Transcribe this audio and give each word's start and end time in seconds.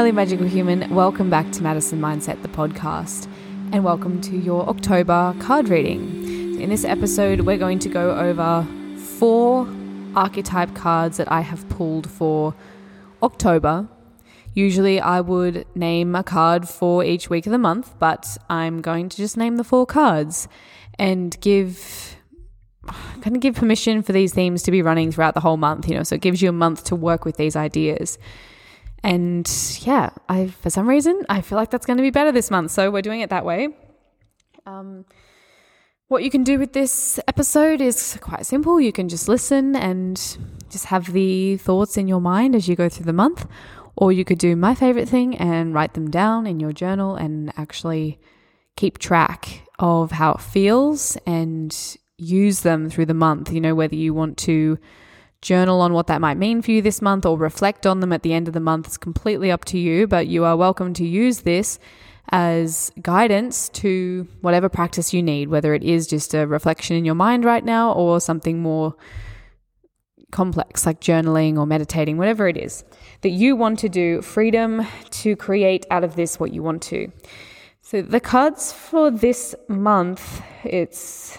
Hello, 0.00 0.12
Magical 0.12 0.46
Human. 0.46 0.94
Welcome 0.94 1.28
back 1.28 1.52
to 1.52 1.62
Madison 1.62 2.00
Mindset, 2.00 2.40
the 2.40 2.48
podcast, 2.48 3.30
and 3.70 3.84
welcome 3.84 4.18
to 4.22 4.34
your 4.34 4.66
October 4.66 5.34
card 5.40 5.68
reading. 5.68 6.58
In 6.58 6.70
this 6.70 6.86
episode, 6.86 7.42
we're 7.42 7.58
going 7.58 7.78
to 7.80 7.90
go 7.90 8.16
over 8.16 8.66
four 8.96 9.68
archetype 10.16 10.74
cards 10.74 11.18
that 11.18 11.30
I 11.30 11.42
have 11.42 11.68
pulled 11.68 12.08
for 12.08 12.54
October. 13.22 13.86
Usually, 14.54 15.02
I 15.02 15.20
would 15.20 15.66
name 15.74 16.14
a 16.14 16.22
card 16.22 16.66
for 16.66 17.04
each 17.04 17.28
week 17.28 17.44
of 17.44 17.52
the 17.52 17.58
month, 17.58 17.94
but 17.98 18.38
I'm 18.48 18.80
going 18.80 19.10
to 19.10 19.18
just 19.18 19.36
name 19.36 19.56
the 19.56 19.64
four 19.64 19.84
cards 19.84 20.48
and 20.98 21.38
give 21.42 22.16
kind 23.20 23.36
of 23.36 23.42
give 23.42 23.54
permission 23.54 24.00
for 24.00 24.12
these 24.12 24.32
themes 24.32 24.62
to 24.62 24.70
be 24.70 24.80
running 24.80 25.12
throughout 25.12 25.34
the 25.34 25.40
whole 25.40 25.58
month, 25.58 25.86
you 25.90 25.94
know, 25.94 26.04
so 26.04 26.14
it 26.14 26.22
gives 26.22 26.40
you 26.40 26.48
a 26.48 26.52
month 26.52 26.84
to 26.84 26.96
work 26.96 27.26
with 27.26 27.36
these 27.36 27.54
ideas. 27.54 28.18
And 29.02 29.50
yeah, 29.80 30.10
I 30.28 30.48
for 30.48 30.70
some 30.70 30.88
reason 30.88 31.24
I 31.28 31.40
feel 31.40 31.56
like 31.56 31.70
that's 31.70 31.86
going 31.86 31.96
to 31.96 32.02
be 32.02 32.10
better 32.10 32.32
this 32.32 32.50
month, 32.50 32.70
so 32.70 32.90
we're 32.90 33.02
doing 33.02 33.20
it 33.20 33.30
that 33.30 33.44
way. 33.44 33.68
Um, 34.66 35.06
what 36.08 36.22
you 36.22 36.30
can 36.30 36.42
do 36.42 36.58
with 36.58 36.72
this 36.72 37.20
episode 37.28 37.80
is 37.80 38.18
quite 38.20 38.44
simple. 38.44 38.80
You 38.80 38.92
can 38.92 39.08
just 39.08 39.28
listen 39.28 39.76
and 39.76 40.16
just 40.68 40.86
have 40.86 41.12
the 41.12 41.56
thoughts 41.56 41.96
in 41.96 42.08
your 42.08 42.20
mind 42.20 42.54
as 42.54 42.68
you 42.68 42.76
go 42.76 42.88
through 42.88 43.06
the 43.06 43.12
month, 43.12 43.46
or 43.96 44.12
you 44.12 44.24
could 44.24 44.38
do 44.38 44.56
my 44.56 44.74
favorite 44.74 45.08
thing 45.08 45.36
and 45.36 45.72
write 45.72 45.94
them 45.94 46.10
down 46.10 46.46
in 46.46 46.60
your 46.60 46.72
journal 46.72 47.14
and 47.14 47.52
actually 47.56 48.18
keep 48.76 48.98
track 48.98 49.68
of 49.78 50.10
how 50.10 50.32
it 50.32 50.40
feels 50.40 51.16
and 51.26 51.96
use 52.18 52.60
them 52.60 52.90
through 52.90 53.06
the 53.06 53.14
month. 53.14 53.52
You 53.52 53.60
know, 53.60 53.74
whether 53.74 53.94
you 53.94 54.12
want 54.12 54.36
to 54.38 54.78
journal 55.42 55.80
on 55.80 55.92
what 55.92 56.06
that 56.06 56.20
might 56.20 56.36
mean 56.36 56.60
for 56.62 56.70
you 56.70 56.82
this 56.82 57.00
month 57.00 57.24
or 57.24 57.38
reflect 57.38 57.86
on 57.86 58.00
them 58.00 58.12
at 58.12 58.22
the 58.22 58.32
end 58.32 58.46
of 58.46 58.54
the 58.54 58.60
month 58.60 58.86
is 58.86 58.98
completely 58.98 59.50
up 59.50 59.64
to 59.66 59.78
you, 59.78 60.06
but 60.06 60.26
you 60.26 60.44
are 60.44 60.56
welcome 60.56 60.92
to 60.94 61.06
use 61.06 61.40
this 61.40 61.78
as 62.30 62.92
guidance 63.02 63.68
to 63.70 64.28
whatever 64.40 64.68
practice 64.68 65.12
you 65.12 65.22
need, 65.22 65.48
whether 65.48 65.74
it 65.74 65.82
is 65.82 66.06
just 66.06 66.34
a 66.34 66.46
reflection 66.46 66.96
in 66.96 67.04
your 67.04 67.14
mind 67.14 67.44
right 67.44 67.64
now 67.64 67.92
or 67.92 68.20
something 68.20 68.60
more 68.60 68.94
complex 70.30 70.86
like 70.86 71.00
journaling 71.00 71.58
or 71.58 71.66
meditating, 71.66 72.16
whatever 72.16 72.46
it 72.46 72.56
is 72.56 72.84
that 73.22 73.30
you 73.30 73.56
want 73.56 73.78
to 73.78 73.88
do, 73.88 74.22
freedom 74.22 74.86
to 75.10 75.34
create 75.36 75.84
out 75.90 76.04
of 76.04 76.16
this 76.16 76.38
what 76.38 76.52
you 76.52 76.62
want 76.62 76.82
to. 76.82 77.10
So 77.82 78.02
the 78.02 78.20
cards 78.20 78.72
for 78.72 79.10
this 79.10 79.54
month, 79.68 80.42
it's 80.64 81.38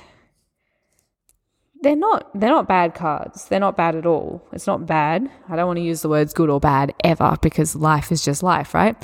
they're 1.82 1.96
not 1.96 2.30
they're 2.40 2.50
not 2.50 2.68
bad 2.68 2.94
cards. 2.94 3.46
They're 3.46 3.60
not 3.60 3.76
bad 3.76 3.96
at 3.96 4.06
all. 4.06 4.48
It's 4.52 4.68
not 4.68 4.86
bad. 4.86 5.30
I 5.50 5.56
don't 5.56 5.68
want 5.68 5.78
to 5.78 5.84
use 5.84 6.02
the 6.02 6.10
words 6.10 6.34
good 6.34 6.50
or 6.50 6.60
bad 6.60 6.94
ever 7.04 7.36
because 7.42 7.76
life 7.76 8.12
is 8.12 8.24
just 8.24 8.44
life, 8.44 8.74
right? 8.74 8.96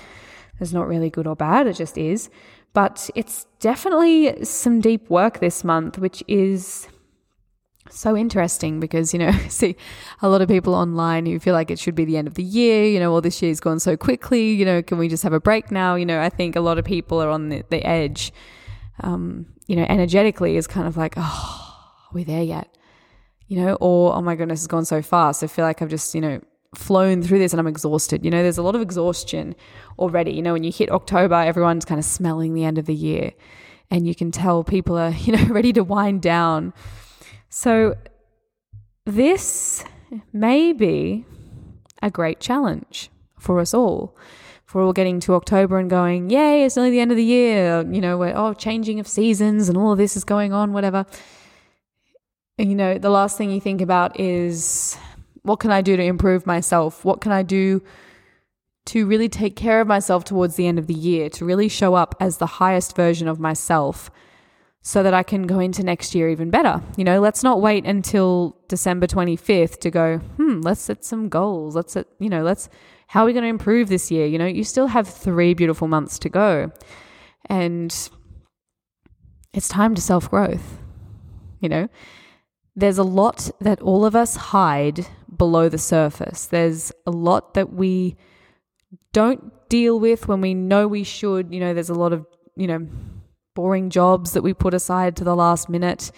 There's 0.60 0.74
not 0.74 0.88
really 0.88 1.10
good 1.10 1.28
or 1.28 1.36
bad, 1.36 1.68
it 1.68 1.74
just 1.74 1.98
is. 1.98 2.30
But 2.74 3.10
it's 3.16 3.46
definitely 3.60 4.44
some 4.46 4.82
deep 4.82 5.10
work 5.10 5.40
this 5.40 5.64
month, 5.64 5.98
which 5.98 6.24
is 6.28 6.88
so 7.90 8.16
interesting 8.16 8.80
because, 8.80 9.14
you 9.14 9.20
know, 9.20 9.32
see 9.50 9.76
a 10.22 10.30
lot 10.30 10.42
of 10.42 10.48
people 10.48 10.76
online 10.76 11.26
who 11.26 11.40
feel 11.40 11.54
like 11.54 11.72
it 11.72 11.80
should 11.80 11.96
be 11.96 12.06
the 12.06 12.18
end 12.18 12.28
of 12.28 12.36
the 12.36 12.44
year, 12.44 12.86
you 12.86 13.00
know, 13.00 13.12
well, 13.12 13.22
this 13.22 13.42
year's 13.42 13.60
gone 13.60 13.80
so 13.80 13.98
quickly, 13.98 14.52
you 14.52 14.66
know, 14.66 14.84
can 14.84 14.98
we 14.98 15.08
just 15.08 15.24
have 15.24 15.34
a 15.34 15.40
break 15.40 15.72
now? 15.72 15.96
You 15.96 16.06
know, 16.06 16.22
I 16.22 16.30
think 16.30 16.56
a 16.56 16.62
lot 16.62 16.78
of 16.78 16.86
people 16.86 17.22
are 17.22 17.30
on 17.30 17.50
the, 17.50 17.64
the 17.70 17.84
edge, 17.86 18.32
um, 19.02 19.48
you 19.66 19.76
know, 19.76 19.86
energetically 19.90 20.58
is 20.58 20.68
kind 20.68 20.88
of 20.88 20.98
like, 20.98 21.16
oh, 21.18 21.67
are 22.10 22.14
we 22.14 22.24
there 22.24 22.44
yet? 22.44 22.76
You 23.48 23.62
know, 23.62 23.74
or 23.76 24.14
oh 24.16 24.22
my 24.22 24.36
goodness, 24.36 24.60
it's 24.60 24.68
gone 24.68 24.86
so 24.86 25.02
fast. 25.02 25.44
I 25.44 25.48
feel 25.48 25.66
like 25.66 25.82
I've 25.82 25.90
just, 25.90 26.14
you 26.14 26.22
know, 26.22 26.42
flown 26.76 27.22
through 27.22 27.40
this 27.40 27.54
and 27.54 27.60
I'm 27.60 27.68
exhausted. 27.68 28.24
You 28.24 28.32
know, 28.32 28.44
there's 28.44 28.58
a 28.58 28.64
lot 28.64 28.76
of 28.76 28.82
exhaustion 28.82 29.56
already. 29.98 30.32
You 30.32 30.42
know, 30.42 30.54
when 30.54 30.64
you 30.64 30.72
hit 30.72 30.92
October, 30.92 31.36
everyone's 31.36 31.86
kind 31.86 32.00
of 32.00 32.06
smelling 32.06 32.54
the 32.54 32.64
end 32.64 32.78
of 32.78 32.86
the 32.86 32.96
year 32.96 33.32
and 33.90 34.08
you 34.08 34.16
can 34.16 34.32
tell 34.32 34.64
people 34.64 34.98
are, 34.98 35.10
you 35.18 35.36
know, 35.36 35.46
ready 35.46 35.74
to 35.74 35.84
wind 35.84 36.22
down. 36.22 36.74
So 37.50 37.96
this 39.06 39.84
may 40.34 40.74
be 40.74 41.26
a 42.02 42.12
great 42.12 42.40
challenge 42.40 43.10
for 43.40 43.60
us 43.60 43.74
all. 43.74 44.16
For 44.66 44.82
all 44.82 44.92
getting 44.92 45.22
to 45.22 45.34
October 45.36 45.80
and 45.80 45.90
going, 45.90 46.30
yay, 46.30 46.66
it's 46.66 46.76
nearly 46.76 46.92
the 46.92 47.00
end 47.00 47.12
of 47.12 47.16
the 47.16 47.24
year. 47.24 47.86
You 47.90 48.02
know, 48.02 48.18
we're, 48.18 48.34
oh, 48.36 48.54
changing 48.54 49.00
of 49.00 49.08
seasons 49.08 49.70
and 49.70 49.78
all 49.78 49.94
of 49.94 49.98
this 49.98 50.18
is 50.18 50.26
going 50.26 50.52
on, 50.52 50.74
whatever 50.74 51.06
you 52.58 52.76
know, 52.76 52.98
the 52.98 53.10
last 53.10 53.38
thing 53.38 53.52
you 53.52 53.62
think 53.62 53.82
about 53.82 54.20
is 54.20 54.98
what 55.44 55.60
can 55.60 55.72
I 55.72 55.82
do 55.82 55.96
to 55.96 56.04
improve 56.04 56.46
myself? 56.46 57.06
What 57.06 57.22
can 57.22 57.32
I 57.32 57.44
do 57.44 57.82
to 58.88 59.06
really 59.06 59.30
take 59.30 59.56
care 59.56 59.82
of 59.82 59.88
myself 59.88 60.24
towards 60.24 60.56
the 60.56 60.66
end 60.66 60.80
of 60.80 60.88
the 60.88 60.94
year, 60.94 61.30
to 61.30 61.46
really 61.46 61.70
show 61.70 61.94
up 61.94 62.16
as 62.20 62.38
the 62.38 62.46
highest 62.46 62.96
version 62.96 63.28
of 63.28 63.40
myself 63.40 64.10
so 64.82 65.04
that 65.04 65.14
I 65.14 65.24
can 65.24 65.46
go 65.46 65.60
into 65.60 65.84
next 65.84 66.16
year 66.16 66.30
even 66.30 66.50
better? 66.50 66.82
You 66.98 67.04
know, 67.04 67.20
let's 67.20 67.44
not 67.44 67.62
wait 67.62 67.86
until 67.86 68.58
December 68.68 69.06
25th 69.06 69.80
to 69.80 69.92
go, 69.92 70.18
hmm, 70.18 70.62
let's 70.62 70.82
set 70.82 71.06
some 71.06 71.30
goals. 71.30 71.76
Let's 71.76 71.94
set, 71.94 72.08
you 72.20 72.30
know, 72.30 72.44
let's, 72.44 72.70
how 73.08 73.24
are 73.24 73.26
we 73.26 73.34
going 73.34 73.44
to 73.44 73.50
improve 73.50 73.90
this 73.90 74.10
year? 74.10 74.26
You 74.26 74.40
know, 74.40 74.46
you 74.46 74.64
still 74.64 74.88
have 74.88 75.08
three 75.08 75.54
beautiful 75.54 75.88
months 75.88 76.18
to 76.20 76.30
go. 76.30 76.72
And 77.46 77.94
it's 79.54 79.68
time 79.68 79.94
to 79.96 80.02
self 80.02 80.30
growth, 80.30 80.80
you 81.62 81.70
know? 81.70 81.88
There's 82.78 83.00
a 83.00 83.04
lot 83.04 83.50
that 83.60 83.82
all 83.82 84.06
of 84.06 84.16
us 84.16 84.36
hide 84.36 85.08
below 85.36 85.68
the 85.68 85.80
surface. 85.80 86.46
There's 86.46 86.92
a 87.08 87.12
lot 87.12 87.56
that 87.56 87.74
we 87.74 88.16
don't 89.12 89.52
deal 89.68 90.00
with 90.00 90.28
when 90.28 90.42
we 90.42 90.54
know 90.54 90.88
we 90.88 91.04
should. 91.04 91.52
You 91.52 91.60
know, 91.60 91.74
there's 91.74 91.90
a 91.90 91.96
lot 91.96 92.14
of, 92.14 92.28
you 92.56 92.68
know, 92.68 92.88
boring 93.56 93.90
jobs 93.90 94.34
that 94.34 94.44
we 94.44 94.54
put 94.54 94.76
aside 94.76 95.16
to 95.16 95.24
the 95.24 95.36
last 95.36 95.70
minute. 95.70 96.12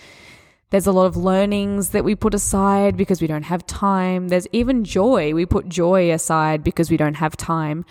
There's 0.70 0.86
a 0.86 0.92
lot 0.92 1.06
of 1.06 1.16
learnings 1.16 1.92
that 1.92 2.04
we 2.04 2.14
put 2.14 2.34
aside 2.34 2.98
because 2.98 3.22
we 3.22 3.28
don't 3.28 3.44
have 3.44 3.66
time. 3.66 4.28
There's 4.28 4.48
even 4.52 4.84
joy. 4.84 5.34
We 5.34 5.46
put 5.46 5.70
joy 5.70 6.12
aside 6.12 6.62
because 6.62 6.92
we 6.92 6.98
don't 6.98 7.16
have 7.16 7.38
time 7.38 7.86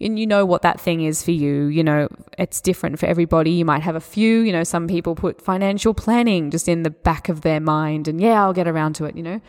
and 0.00 0.18
you 0.18 0.26
know 0.26 0.44
what 0.44 0.62
that 0.62 0.80
thing 0.80 1.02
is 1.02 1.22
for 1.22 1.30
you. 1.30 1.66
You 1.66 1.82
know, 1.82 2.08
it's 2.38 2.60
different 2.60 2.98
for 2.98 3.06
everybody. 3.06 3.52
You 3.52 3.64
might 3.64 3.82
have 3.82 3.96
a 3.96 4.00
few, 4.00 4.40
you 4.40 4.52
know, 4.52 4.64
some 4.64 4.86
people 4.86 5.14
put 5.14 5.40
financial 5.40 5.94
planning 5.94 6.50
just 6.50 6.68
in 6.68 6.82
the 6.82 6.90
back 6.90 7.28
of 7.28 7.40
their 7.40 7.60
mind 7.60 8.08
and 8.08 8.20
yeah, 8.20 8.42
I'll 8.42 8.52
get 8.52 8.68
around 8.68 8.94
to 8.94 9.04
it, 9.04 9.16
you 9.16 9.22
know. 9.22 9.40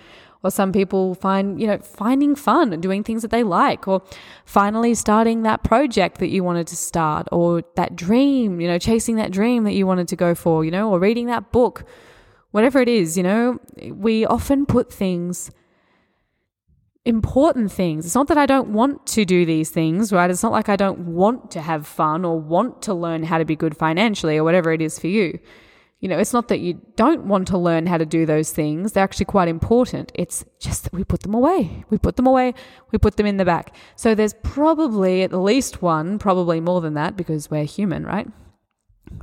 Or 0.43 0.51
some 0.51 0.71
people 0.71 1.15
find, 1.15 1.59
you 1.59 1.65
know, 1.65 1.79
finding 1.79 2.35
fun 2.35 2.71
and 2.71 2.81
doing 2.81 3.03
things 3.03 3.23
that 3.23 3.31
they 3.31 3.43
like, 3.43 3.87
or 3.87 4.03
finally 4.45 4.93
starting 4.93 5.41
that 5.41 5.63
project 5.63 6.19
that 6.19 6.27
you 6.27 6.43
wanted 6.43 6.67
to 6.67 6.75
start, 6.75 7.27
or 7.31 7.63
that 7.75 7.95
dream, 7.95 8.61
you 8.61 8.67
know, 8.67 8.77
chasing 8.77 9.15
that 9.15 9.31
dream 9.31 9.63
that 9.63 9.73
you 9.73 9.87
wanted 9.87 10.07
to 10.09 10.15
go 10.15 10.35
for, 10.35 10.63
you 10.63 10.69
know, 10.69 10.91
or 10.91 10.99
reading 10.99 11.25
that 11.25 11.51
book, 11.51 11.85
whatever 12.51 12.79
it 12.79 12.87
is, 12.87 13.17
you 13.17 13.23
know. 13.23 13.59
We 13.91 14.27
often 14.27 14.67
put 14.67 14.93
things 14.93 15.49
important 17.07 17.71
things. 17.71 18.05
It's 18.05 18.15
not 18.15 18.27
that 18.27 18.37
I 18.37 18.45
don't 18.45 18.69
want 18.69 19.05
to 19.07 19.23
do 19.23 19.45
these 19.45 19.69
things, 19.69 20.11
right? 20.11 20.29
It's 20.29 20.43
not 20.43 20.51
like 20.51 20.67
I 20.67 20.75
don't 20.75 20.99
want 20.99 21.51
to 21.51 21.61
have 21.61 21.87
fun 21.87 22.25
or 22.25 22.37
want 22.37 22.81
to 22.83 22.93
learn 22.93 23.23
how 23.23 23.37
to 23.37 23.45
be 23.45 23.55
good 23.55 23.77
financially 23.77 24.37
or 24.37 24.43
whatever 24.43 24.73
it 24.73 24.81
is 24.81 24.99
for 24.99 25.07
you. 25.07 25.39
You 26.01 26.09
know, 26.09 26.19
it's 26.19 26.33
not 26.33 26.49
that 26.49 26.59
you 26.59 26.79
don't 26.95 27.25
want 27.25 27.47
to 27.47 27.57
learn 27.57 27.87
how 27.87 27.97
to 27.97 28.05
do 28.05 28.25
those 28.25 28.51
things. 28.51 28.91
They're 28.91 29.05
actually 29.05 29.25
quite 29.25 29.47
important. 29.47 30.11
It's 30.15 30.43
just 30.59 30.83
that 30.83 30.93
we 30.93 31.05
put 31.05 31.21
them 31.21 31.33
away. 31.33 31.85
We 31.89 31.97
put 31.97 32.17
them 32.17 32.27
away. 32.27 32.53
We 32.91 32.99
put 32.99 33.15
them 33.15 33.25
in 33.25 33.37
the 33.37 33.45
back. 33.45 33.73
So 33.95 34.13
there's 34.13 34.35
probably 34.43 35.23
at 35.23 35.33
least 35.33 35.81
one, 35.81 36.19
probably 36.19 36.59
more 36.59 36.81
than 36.81 36.93
that 36.95 37.15
because 37.15 37.49
we're 37.49 37.63
human, 37.63 38.05
right? 38.05 38.27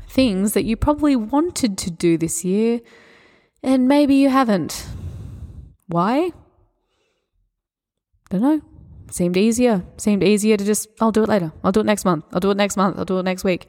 Things 0.08 0.54
that 0.54 0.64
you 0.64 0.76
probably 0.76 1.16
wanted 1.16 1.76
to 1.78 1.90
do 1.90 2.16
this 2.16 2.44
year 2.44 2.80
and 3.62 3.86
maybe 3.86 4.14
you 4.14 4.30
haven't. 4.30 4.86
Why? 5.86 6.32
Don't 8.34 8.42
know. 8.42 8.60
Seemed 9.10 9.36
easier. 9.36 9.84
Seemed 9.96 10.24
easier 10.24 10.56
to 10.56 10.64
just, 10.64 10.88
I'll 11.00 11.12
do 11.12 11.22
it 11.22 11.28
later. 11.28 11.52
I'll 11.62 11.72
do 11.72 11.80
it 11.80 11.86
next 11.86 12.04
month. 12.04 12.24
I'll 12.32 12.40
do 12.40 12.50
it 12.50 12.56
next 12.56 12.76
month. 12.76 12.98
I'll 12.98 13.04
do 13.04 13.18
it 13.18 13.22
next 13.22 13.44
week. 13.44 13.68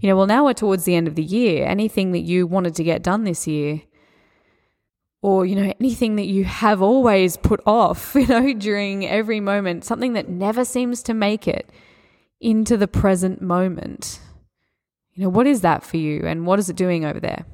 You 0.00 0.08
know, 0.08 0.16
well, 0.16 0.26
now 0.26 0.46
we're 0.46 0.54
towards 0.54 0.84
the 0.84 0.94
end 0.94 1.06
of 1.06 1.14
the 1.14 1.22
year. 1.22 1.66
Anything 1.66 2.12
that 2.12 2.20
you 2.20 2.46
wanted 2.46 2.74
to 2.76 2.84
get 2.84 3.02
done 3.02 3.24
this 3.24 3.46
year, 3.46 3.82
or, 5.22 5.44
you 5.44 5.54
know, 5.54 5.74
anything 5.78 6.16
that 6.16 6.26
you 6.26 6.44
have 6.44 6.80
always 6.80 7.36
put 7.36 7.60
off, 7.66 8.14
you 8.14 8.26
know, 8.26 8.54
during 8.54 9.06
every 9.06 9.40
moment, 9.40 9.84
something 9.84 10.14
that 10.14 10.28
never 10.28 10.64
seems 10.64 11.02
to 11.02 11.14
make 11.14 11.46
it 11.46 11.68
into 12.40 12.78
the 12.78 12.88
present 12.88 13.42
moment. 13.42 14.18
You 15.12 15.24
know, 15.24 15.28
what 15.28 15.46
is 15.46 15.60
that 15.60 15.82
for 15.82 15.98
you 15.98 16.22
and 16.24 16.46
what 16.46 16.58
is 16.58 16.70
it 16.70 16.76
doing 16.76 17.04
over 17.04 17.20
there? 17.20 17.44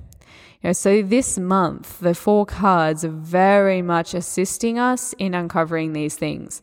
You 0.62 0.68
know, 0.68 0.72
so 0.72 1.02
this 1.02 1.38
month, 1.38 2.00
the 2.00 2.14
four 2.14 2.46
cards 2.46 3.04
are 3.04 3.10
very 3.10 3.82
much 3.82 4.14
assisting 4.14 4.78
us 4.78 5.14
in 5.18 5.34
uncovering 5.34 5.92
these 5.92 6.16
things, 6.16 6.62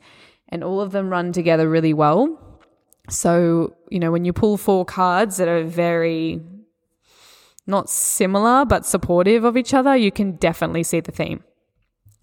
and 0.49 0.63
all 0.63 0.81
of 0.81 0.91
them 0.91 1.09
run 1.09 1.31
together 1.31 1.69
really 1.69 1.93
well. 1.93 2.39
So, 3.09 3.75
you 3.89 3.99
know, 3.99 4.11
when 4.11 4.25
you 4.25 4.33
pull 4.33 4.57
four 4.57 4.85
cards 4.85 5.37
that 5.37 5.47
are 5.47 5.63
very 5.63 6.41
not 7.65 7.89
similar 7.89 8.65
but 8.65 8.85
supportive 8.85 9.43
of 9.43 9.57
each 9.57 9.73
other, 9.73 9.95
you 9.95 10.11
can 10.11 10.33
definitely 10.33 10.83
see 10.83 10.99
the 10.99 11.11
theme. 11.11 11.43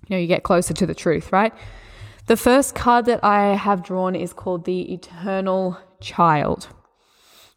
You 0.08 0.16
know, 0.16 0.20
you 0.20 0.26
get 0.26 0.42
closer 0.42 0.74
to 0.74 0.86
the 0.86 0.94
truth, 0.94 1.32
right? 1.32 1.52
The 2.26 2.36
first 2.36 2.74
card 2.74 3.06
that 3.06 3.24
I 3.24 3.54
have 3.54 3.82
drawn 3.82 4.14
is 4.14 4.32
called 4.32 4.64
the 4.64 4.92
Eternal 4.92 5.78
Child. 6.00 6.68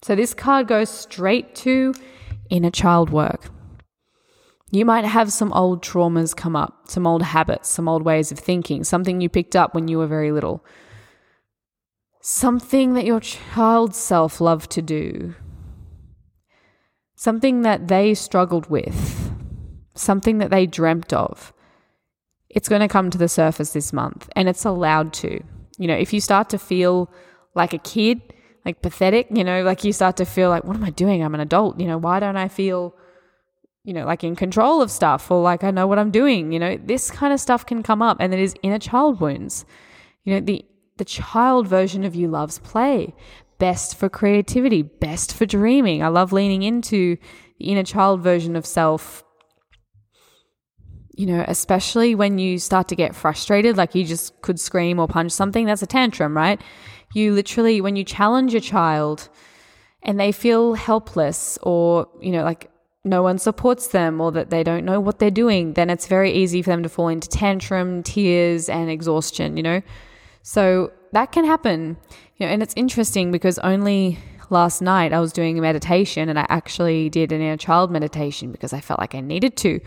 So 0.01 0.15
this 0.15 0.33
card 0.33 0.67
goes 0.67 0.89
straight 0.89 1.55
to 1.55 1.93
inner 2.49 2.71
child 2.71 3.09
work. 3.09 3.49
You 4.73 4.85
might 4.85 5.05
have 5.05 5.31
some 5.31 5.53
old 5.53 5.83
traumas 5.83 6.35
come 6.35 6.55
up, 6.55 6.89
some 6.89 7.05
old 7.05 7.21
habits, 7.21 7.69
some 7.69 7.87
old 7.87 8.01
ways 8.01 8.31
of 8.31 8.39
thinking, 8.39 8.83
something 8.83 9.21
you 9.21 9.29
picked 9.29 9.55
up 9.55 9.75
when 9.75 9.87
you 9.87 9.99
were 9.99 10.07
very 10.07 10.31
little. 10.31 10.65
Something 12.21 12.95
that 12.95 13.05
your 13.05 13.19
child 13.19 13.93
self 13.93 14.41
loved 14.41 14.71
to 14.71 14.81
do. 14.81 15.35
Something 17.13 17.61
that 17.61 17.87
they 17.87 18.15
struggled 18.15 18.67
with. 18.71 19.31
Something 19.93 20.39
that 20.39 20.49
they 20.49 20.65
dreamt 20.65 21.13
of. 21.13 21.53
It's 22.49 22.67
going 22.67 22.81
to 22.81 22.87
come 22.87 23.11
to 23.11 23.17
the 23.19 23.29
surface 23.29 23.73
this 23.73 23.93
month 23.93 24.27
and 24.35 24.49
it's 24.49 24.65
allowed 24.65 25.13
to. 25.13 25.39
You 25.77 25.87
know, 25.87 25.95
if 25.95 26.11
you 26.13 26.19
start 26.19 26.49
to 26.49 26.57
feel 26.57 27.11
like 27.53 27.73
a 27.73 27.77
kid, 27.77 28.33
like 28.65 28.81
pathetic, 28.81 29.27
you 29.29 29.43
know, 29.43 29.61
like 29.61 29.83
you 29.83 29.93
start 29.93 30.17
to 30.17 30.25
feel 30.25 30.49
like, 30.49 30.63
what 30.63 30.75
am 30.75 30.83
I 30.83 30.89
doing? 30.89 31.23
I'm 31.23 31.35
an 31.35 31.41
adult. 31.41 31.79
You 31.79 31.85
know, 31.85 31.99
why 31.99 32.19
don't 32.19 32.37
I 32.37 32.47
feel 32.47 32.95
you 33.83 33.93
know, 33.93 34.05
like 34.05 34.23
in 34.23 34.35
control 34.35 34.81
of 34.81 34.89
stuff 34.89 35.29
or 35.29 35.41
like 35.41 35.63
I 35.63 35.71
know 35.71 35.87
what 35.87 35.99
I'm 35.99 36.11
doing. 36.11 36.51
You 36.51 36.59
know, 36.59 36.77
this 36.77 37.11
kind 37.11 37.33
of 37.33 37.39
stuff 37.39 37.65
can 37.65 37.83
come 37.83 38.01
up 38.01 38.17
and 38.19 38.33
it 38.33 38.39
is 38.39 38.55
inner 38.63 38.79
child 38.79 39.19
wounds. 39.19 39.65
You 40.23 40.35
know, 40.35 40.39
the 40.39 40.65
the 40.97 41.05
child 41.05 41.67
version 41.67 42.03
of 42.03 42.15
you 42.15 42.27
loves 42.27 42.59
play, 42.59 43.13
best 43.57 43.97
for 43.97 44.09
creativity, 44.09 44.83
best 44.83 45.33
for 45.33 45.45
dreaming. 45.45 46.03
I 46.03 46.07
love 46.07 46.31
leaning 46.31 46.63
into 46.63 47.17
the 47.59 47.65
inner 47.65 47.83
child 47.83 48.21
version 48.21 48.55
of 48.55 48.65
self. 48.65 49.23
You 51.15 51.27
know, 51.27 51.45
especially 51.47 52.15
when 52.15 52.39
you 52.39 52.57
start 52.57 52.87
to 52.87 52.95
get 52.95 53.15
frustrated, 53.15 53.77
like 53.77 53.93
you 53.93 54.03
just 54.03 54.41
could 54.41 54.59
scream 54.59 54.97
or 54.97 55.07
punch 55.07 55.31
something, 55.31 55.65
that's 55.65 55.83
a 55.83 55.87
tantrum, 55.87 56.35
right? 56.35 56.59
You 57.13 57.33
literally, 57.33 57.81
when 57.81 57.95
you 57.95 58.03
challenge 58.03 58.55
a 58.55 58.59
child 58.59 59.29
and 60.01 60.19
they 60.19 60.31
feel 60.31 60.73
helpless 60.73 61.59
or, 61.61 62.07
you 62.19 62.31
know, 62.31 62.43
like 62.43 62.71
no 63.05 63.21
one 63.21 63.37
supports 63.37 63.87
them 63.87 64.21
or 64.21 64.31
that 64.31 64.49
they 64.49 64.63
don't 64.63 64.85
know 64.85 64.99
what 64.99 65.19
they're 65.19 65.31
doing, 65.31 65.73
then 65.73 65.89
it's 65.89 66.07
very 66.07 66.31
easy 66.31 66.61
for 66.61 66.69
them 66.69 66.83
to 66.83 66.89
fall 66.89 67.09
into 67.09 67.27
tantrum, 67.27 68.01
tears, 68.03 68.69
and 68.69 68.89
exhaustion, 68.89 69.57
you 69.57 69.63
know? 69.63 69.81
So 70.41 70.91
that 71.11 71.31
can 71.31 71.45
happen. 71.45 71.97
You 72.37 72.45
know, 72.45 72.53
and 72.53 72.63
it's 72.63 72.73
interesting 72.77 73.31
because 73.31 73.59
only 73.59 74.19
last 74.49 74.81
night 74.81 75.11
I 75.13 75.19
was 75.19 75.33
doing 75.33 75.57
a 75.57 75.61
meditation 75.61 76.29
and 76.29 76.39
I 76.39 76.45
actually 76.49 77.09
did 77.09 77.31
an 77.31 77.41
inner 77.41 77.57
child 77.57 77.91
meditation 77.91 78.51
because 78.51 78.73
I 78.73 78.79
felt 78.79 78.99
like 78.99 79.15
I 79.15 79.21
needed 79.21 79.57
to. 79.57 79.79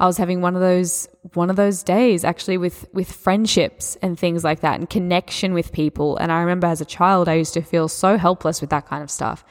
I 0.00 0.06
was 0.06 0.16
having 0.16 0.40
one 0.40 0.54
of 0.54 0.60
those 0.60 1.08
one 1.34 1.50
of 1.50 1.56
those 1.56 1.82
days 1.82 2.24
actually 2.24 2.56
with 2.56 2.86
with 2.92 3.10
friendships 3.10 3.96
and 4.00 4.16
things 4.16 4.44
like 4.44 4.60
that 4.60 4.78
and 4.78 4.88
connection 4.88 5.54
with 5.54 5.72
people. 5.72 6.16
And 6.18 6.30
I 6.30 6.40
remember 6.40 6.68
as 6.68 6.80
a 6.80 6.84
child 6.84 7.28
I 7.28 7.34
used 7.34 7.54
to 7.54 7.62
feel 7.62 7.88
so 7.88 8.16
helpless 8.16 8.60
with 8.60 8.70
that 8.70 8.86
kind 8.86 9.02
of 9.02 9.10
stuff. 9.10 9.44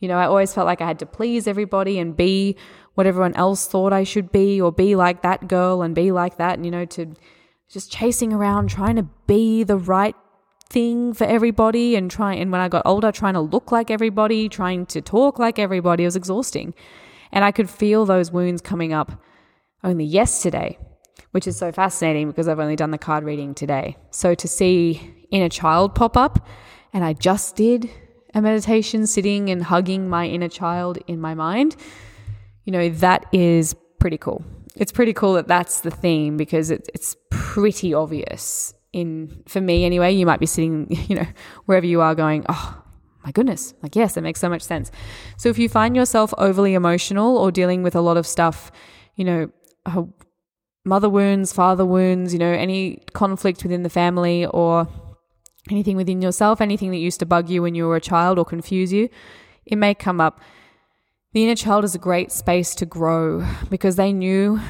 You 0.00 0.08
know, 0.08 0.18
I 0.18 0.26
always 0.26 0.52
felt 0.52 0.66
like 0.66 0.80
I 0.80 0.86
had 0.86 0.98
to 0.98 1.06
please 1.06 1.46
everybody 1.46 1.98
and 1.98 2.16
be 2.16 2.56
what 2.94 3.06
everyone 3.06 3.34
else 3.34 3.68
thought 3.68 3.92
I 3.92 4.02
should 4.02 4.32
be 4.32 4.60
or 4.60 4.72
be 4.72 4.96
like 4.96 5.22
that 5.22 5.46
girl 5.46 5.82
and 5.82 5.94
be 5.94 6.10
like 6.10 6.38
that, 6.38 6.54
and, 6.54 6.64
you 6.64 6.70
know, 6.70 6.84
to 6.86 7.14
just 7.68 7.92
chasing 7.92 8.32
around 8.32 8.68
trying 8.68 8.96
to 8.96 9.04
be 9.26 9.62
the 9.62 9.76
right 9.76 10.16
thing 10.68 11.12
for 11.12 11.24
everybody 11.24 11.96
and 11.96 12.10
trying 12.10 12.40
and 12.40 12.52
when 12.52 12.60
I 12.60 12.68
got 12.68 12.82
older 12.84 13.10
trying 13.10 13.34
to 13.34 13.40
look 13.40 13.72
like 13.72 13.90
everybody, 13.90 14.48
trying 14.48 14.86
to 14.86 15.00
talk 15.00 15.38
like 15.38 15.58
everybody 15.58 16.04
it 16.04 16.06
was 16.06 16.16
exhausting. 16.16 16.74
And 17.32 17.44
I 17.44 17.52
could 17.52 17.68
feel 17.68 18.06
those 18.06 18.32
wounds 18.32 18.60
coming 18.60 18.92
up 18.92 19.20
only 19.84 20.04
yesterday, 20.04 20.78
which 21.32 21.46
is 21.46 21.56
so 21.56 21.72
fascinating 21.72 22.28
because 22.28 22.48
I've 22.48 22.60
only 22.60 22.76
done 22.76 22.90
the 22.90 22.98
card 22.98 23.24
reading 23.24 23.54
today. 23.54 23.96
So 24.10 24.34
to 24.34 24.48
see 24.48 25.26
inner 25.30 25.48
child 25.48 25.94
pop 25.94 26.16
up 26.16 26.46
and 26.92 27.04
I 27.04 27.12
just 27.12 27.56
did 27.56 27.90
a 28.34 28.40
meditation, 28.40 29.06
sitting 29.06 29.50
and 29.50 29.62
hugging 29.62 30.08
my 30.08 30.26
inner 30.26 30.48
child 30.48 30.98
in 31.06 31.20
my 31.20 31.34
mind, 31.34 31.76
you 32.64 32.72
know, 32.72 32.88
that 32.88 33.26
is 33.32 33.74
pretty 33.98 34.18
cool. 34.18 34.44
It's 34.76 34.92
pretty 34.92 35.12
cool 35.12 35.34
that 35.34 35.48
that's 35.48 35.80
the 35.80 35.90
theme 35.90 36.36
because 36.36 36.70
it, 36.70 36.88
it's 36.94 37.16
pretty 37.30 37.92
obvious 37.92 38.74
in 38.92 39.42
for 39.46 39.60
me 39.60 39.84
anyway. 39.84 40.12
You 40.12 40.26
might 40.26 40.40
be 40.40 40.46
sitting, 40.46 40.86
you 41.08 41.16
know, 41.16 41.26
wherever 41.66 41.86
you 41.86 42.00
are, 42.00 42.14
going, 42.14 42.44
oh 42.48 42.82
my 43.24 43.32
goodness, 43.32 43.74
like 43.82 43.96
yes, 43.96 44.14
that 44.14 44.22
makes 44.22 44.40
so 44.40 44.48
much 44.48 44.62
sense. 44.62 44.90
So 45.36 45.48
if 45.48 45.58
you 45.58 45.68
find 45.68 45.96
yourself 45.96 46.32
overly 46.38 46.74
emotional 46.74 47.36
or 47.36 47.50
dealing 47.50 47.82
with 47.82 47.94
a 47.94 48.00
lot 48.00 48.16
of 48.16 48.26
stuff, 48.26 48.70
you 49.16 49.24
know, 49.24 49.50
uh, 49.86 50.04
mother 50.84 51.10
wounds, 51.10 51.52
father 51.52 51.84
wounds, 51.84 52.32
you 52.32 52.38
know, 52.38 52.52
any 52.52 53.02
conflict 53.12 53.62
within 53.62 53.82
the 53.82 53.90
family 53.90 54.46
or 54.46 54.88
anything 55.68 55.96
within 55.96 56.22
yourself, 56.22 56.60
anything 56.60 56.90
that 56.90 56.98
used 56.98 57.20
to 57.20 57.26
bug 57.26 57.50
you 57.50 57.62
when 57.62 57.74
you 57.74 57.86
were 57.86 57.96
a 57.96 58.00
child 58.00 58.38
or 58.38 58.44
confuse 58.44 58.92
you, 58.92 59.08
it 59.66 59.76
may 59.76 59.94
come 59.94 60.20
up. 60.20 60.40
The 61.32 61.44
inner 61.44 61.54
child 61.54 61.84
is 61.84 61.94
a 61.94 61.98
great 61.98 62.32
space 62.32 62.74
to 62.76 62.86
grow 62.86 63.46
because 63.68 63.96
they 63.96 64.12
knew 64.12 64.60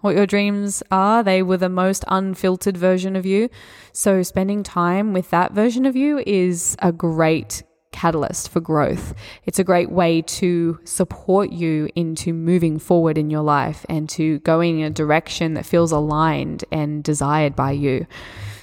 what 0.00 0.14
your 0.14 0.26
dreams 0.26 0.82
are. 0.90 1.22
They 1.22 1.42
were 1.42 1.56
the 1.56 1.68
most 1.68 2.04
unfiltered 2.08 2.76
version 2.76 3.16
of 3.16 3.26
you. 3.26 3.50
So, 3.92 4.22
spending 4.22 4.62
time 4.62 5.12
with 5.12 5.30
that 5.30 5.52
version 5.52 5.84
of 5.86 5.96
you 5.96 6.22
is 6.26 6.76
a 6.80 6.92
great 6.92 7.62
catalyst 7.92 8.48
for 8.48 8.60
growth. 8.60 9.14
It's 9.44 9.58
a 9.58 9.64
great 9.64 9.90
way 9.90 10.22
to 10.22 10.78
support 10.84 11.50
you 11.50 11.88
into 11.94 12.32
moving 12.32 12.78
forward 12.78 13.18
in 13.18 13.28
your 13.28 13.42
life 13.42 13.84
and 13.88 14.08
to 14.10 14.38
going 14.40 14.80
in 14.80 14.86
a 14.86 14.90
direction 14.90 15.54
that 15.54 15.66
feels 15.66 15.90
aligned 15.90 16.64
and 16.70 17.02
desired 17.02 17.56
by 17.56 17.72
you. 17.72 18.06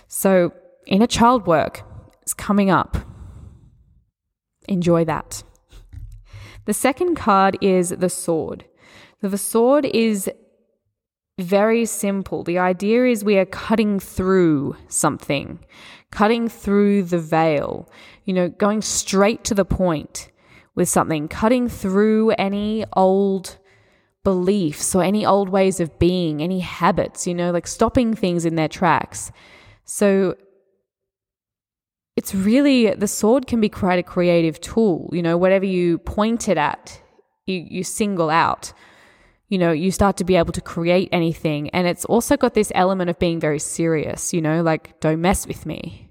So, 0.07 0.53
inner 0.85 1.07
child 1.07 1.47
work 1.47 1.83
is 2.25 2.33
coming 2.33 2.69
up. 2.69 2.97
Enjoy 4.67 5.05
that. 5.05 5.43
The 6.65 6.73
second 6.73 7.15
card 7.15 7.57
is 7.61 7.89
the 7.89 8.09
sword. 8.09 8.65
The 9.21 9.37
sword 9.37 9.85
is 9.85 10.29
very 11.37 11.85
simple. 11.85 12.43
The 12.43 12.59
idea 12.59 13.05
is 13.05 13.23
we 13.23 13.37
are 13.37 13.45
cutting 13.45 13.99
through 13.99 14.75
something, 14.87 15.59
cutting 16.11 16.47
through 16.47 17.03
the 17.03 17.19
veil, 17.19 17.89
you 18.23 18.33
know, 18.33 18.49
going 18.49 18.81
straight 18.81 19.43
to 19.45 19.53
the 19.53 19.65
point 19.65 20.31
with 20.75 20.89
something, 20.89 21.27
cutting 21.27 21.67
through 21.67 22.31
any 22.31 22.85
old 22.93 23.57
beliefs 24.23 24.95
or 24.95 25.03
any 25.03 25.25
old 25.25 25.49
ways 25.49 25.79
of 25.79 25.99
being, 25.99 26.41
any 26.41 26.59
habits, 26.59 27.27
you 27.27 27.33
know, 27.33 27.51
like 27.51 27.67
stopping 27.67 28.13
things 28.13 28.45
in 28.45 28.55
their 28.55 28.67
tracks. 28.67 29.31
So 29.83 30.35
it's 32.15 32.33
really 32.33 32.93
the 32.93 33.07
sword 33.07 33.47
can 33.47 33.59
be 33.59 33.69
quite 33.69 33.99
a 33.99 34.03
creative 34.03 34.59
tool. 34.61 35.09
You 35.11 35.21
know, 35.21 35.37
whatever 35.37 35.65
you 35.65 35.97
point 35.99 36.47
it 36.47 36.57
at, 36.57 37.01
you, 37.45 37.65
you 37.69 37.83
single 37.83 38.29
out. 38.29 38.73
You 39.49 39.59
know, 39.59 39.71
you 39.71 39.91
start 39.91 40.17
to 40.17 40.23
be 40.23 40.35
able 40.35 40.53
to 40.53 40.61
create 40.61 41.09
anything. 41.11 41.69
And 41.69 41.87
it's 41.87 42.05
also 42.05 42.35
got 42.35 42.55
this 42.55 42.71
element 42.73 43.09
of 43.09 43.19
being 43.19 43.39
very 43.39 43.59
serious, 43.59 44.33
you 44.33 44.41
know, 44.41 44.63
like, 44.63 44.99
don't 45.01 45.21
mess 45.21 45.45
with 45.45 45.65
me. 45.65 46.09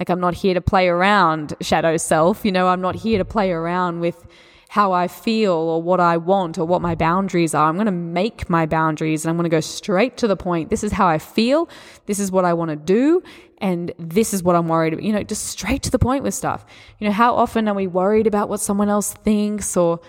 Like, 0.00 0.08
I'm 0.08 0.20
not 0.20 0.34
here 0.34 0.54
to 0.54 0.60
play 0.60 0.88
around, 0.88 1.54
shadow 1.60 1.96
self. 1.96 2.44
You 2.44 2.50
know, 2.50 2.66
I'm 2.68 2.80
not 2.80 2.96
here 2.96 3.18
to 3.18 3.24
play 3.24 3.52
around 3.52 4.00
with 4.00 4.26
how 4.72 4.90
I 4.90 5.06
feel 5.06 5.52
or 5.52 5.82
what 5.82 6.00
I 6.00 6.16
want 6.16 6.56
or 6.56 6.64
what 6.64 6.80
my 6.80 6.94
boundaries 6.94 7.52
are. 7.52 7.68
I'm 7.68 7.74
going 7.74 7.84
to 7.84 7.92
make 7.92 8.48
my 8.48 8.64
boundaries 8.64 9.22
and 9.22 9.28
I'm 9.28 9.36
going 9.36 9.44
to 9.44 9.54
go 9.54 9.60
straight 9.60 10.16
to 10.16 10.26
the 10.26 10.34
point. 10.34 10.70
This 10.70 10.82
is 10.82 10.92
how 10.92 11.06
I 11.06 11.18
feel. 11.18 11.68
This 12.06 12.18
is 12.18 12.32
what 12.32 12.46
I 12.46 12.54
want 12.54 12.70
to 12.70 12.76
do. 12.76 13.22
And 13.58 13.92
this 13.98 14.32
is 14.32 14.42
what 14.42 14.56
I'm 14.56 14.68
worried 14.68 14.94
about. 14.94 15.02
You 15.02 15.12
know, 15.12 15.22
just 15.24 15.44
straight 15.48 15.82
to 15.82 15.90
the 15.90 15.98
point 15.98 16.24
with 16.24 16.32
stuff. 16.32 16.64
You 16.98 17.06
know, 17.06 17.12
how 17.12 17.34
often 17.34 17.68
are 17.68 17.74
we 17.74 17.86
worried 17.86 18.26
about 18.26 18.48
what 18.48 18.60
someone 18.60 18.88
else 18.88 19.12
thinks 19.12 19.76
or, 19.76 20.00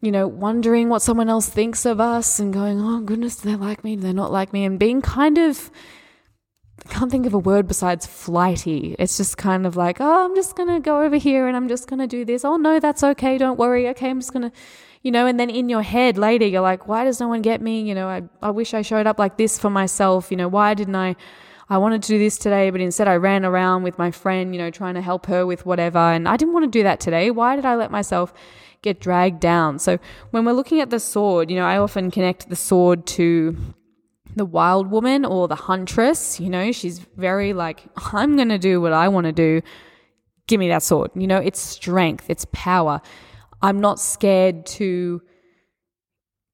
you 0.00 0.10
know, 0.10 0.26
wondering 0.26 0.88
what 0.88 1.00
someone 1.00 1.28
else 1.28 1.48
thinks 1.48 1.86
of 1.86 2.00
us 2.00 2.40
and 2.40 2.52
going, 2.52 2.80
oh, 2.80 2.98
goodness, 2.98 3.36
they 3.36 3.54
like 3.54 3.84
me, 3.84 3.94
they're 3.94 4.12
not 4.12 4.32
like 4.32 4.52
me, 4.52 4.64
and 4.64 4.76
being 4.76 5.02
kind 5.02 5.38
of 5.38 5.70
I 6.86 6.92
can't 6.92 7.10
think 7.10 7.26
of 7.26 7.32
a 7.34 7.38
word 7.38 7.66
besides 7.66 8.06
flighty. 8.06 8.94
It's 8.98 9.16
just 9.16 9.38
kind 9.38 9.66
of 9.66 9.74
like, 9.76 10.00
oh, 10.00 10.24
I'm 10.24 10.34
just 10.34 10.54
going 10.54 10.68
to 10.68 10.80
go 10.80 11.02
over 11.02 11.16
here 11.16 11.46
and 11.46 11.56
I'm 11.56 11.68
just 11.68 11.88
going 11.88 12.00
to 12.00 12.06
do 12.06 12.24
this. 12.24 12.44
Oh, 12.44 12.56
no, 12.56 12.78
that's 12.78 13.02
okay. 13.02 13.38
Don't 13.38 13.58
worry. 13.58 13.88
Okay, 13.88 14.10
I'm 14.10 14.20
just 14.20 14.32
going 14.32 14.50
to, 14.50 14.56
you 15.02 15.10
know, 15.10 15.26
and 15.26 15.40
then 15.40 15.48
in 15.48 15.68
your 15.68 15.82
head 15.82 16.18
later, 16.18 16.46
you're 16.46 16.60
like, 16.60 16.86
why 16.86 17.04
does 17.04 17.20
no 17.20 17.28
one 17.28 17.40
get 17.40 17.62
me? 17.62 17.80
You 17.82 17.94
know, 17.94 18.08
I, 18.08 18.22
I 18.42 18.50
wish 18.50 18.74
I 18.74 18.82
showed 18.82 19.06
up 19.06 19.18
like 19.18 19.38
this 19.38 19.58
for 19.58 19.70
myself. 19.70 20.30
You 20.30 20.36
know, 20.36 20.48
why 20.48 20.74
didn't 20.74 20.96
I? 20.96 21.16
I 21.70 21.78
wanted 21.78 22.02
to 22.02 22.08
do 22.08 22.18
this 22.18 22.36
today, 22.36 22.68
but 22.68 22.82
instead 22.82 23.08
I 23.08 23.16
ran 23.16 23.42
around 23.42 23.84
with 23.84 23.98
my 23.98 24.10
friend, 24.10 24.54
you 24.54 24.60
know, 24.60 24.70
trying 24.70 24.94
to 24.94 25.00
help 25.00 25.24
her 25.26 25.46
with 25.46 25.64
whatever. 25.64 25.98
And 25.98 26.28
I 26.28 26.36
didn't 26.36 26.52
want 26.52 26.64
to 26.64 26.70
do 26.70 26.82
that 26.82 27.00
today. 27.00 27.30
Why 27.30 27.56
did 27.56 27.64
I 27.64 27.74
let 27.74 27.90
myself 27.90 28.34
get 28.82 29.00
dragged 29.00 29.40
down? 29.40 29.78
So 29.78 29.98
when 30.30 30.44
we're 30.44 30.52
looking 30.52 30.82
at 30.82 30.90
the 30.90 31.00
sword, 31.00 31.50
you 31.50 31.56
know, 31.56 31.64
I 31.64 31.78
often 31.78 32.10
connect 32.10 32.50
the 32.50 32.56
sword 32.56 33.06
to 33.06 33.56
the 34.36 34.44
wild 34.44 34.90
woman 34.90 35.24
or 35.24 35.48
the 35.48 35.54
huntress. 35.54 36.40
You 36.40 36.50
know, 36.50 36.72
she's 36.72 36.98
very 36.98 37.52
like, 37.52 37.84
I'm 38.12 38.36
going 38.36 38.48
to 38.48 38.58
do 38.58 38.80
what 38.80 38.92
I 38.92 39.08
want 39.08 39.26
to 39.26 39.32
do. 39.32 39.62
Give 40.46 40.60
me 40.60 40.68
that 40.68 40.82
sword. 40.82 41.10
You 41.14 41.26
know, 41.26 41.38
it's 41.38 41.60
strength, 41.60 42.26
it's 42.28 42.46
power. 42.52 43.00
I'm 43.62 43.80
not 43.80 43.98
scared 43.98 44.66
to 44.66 45.22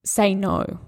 say 0.04 0.34
no. 0.34 0.80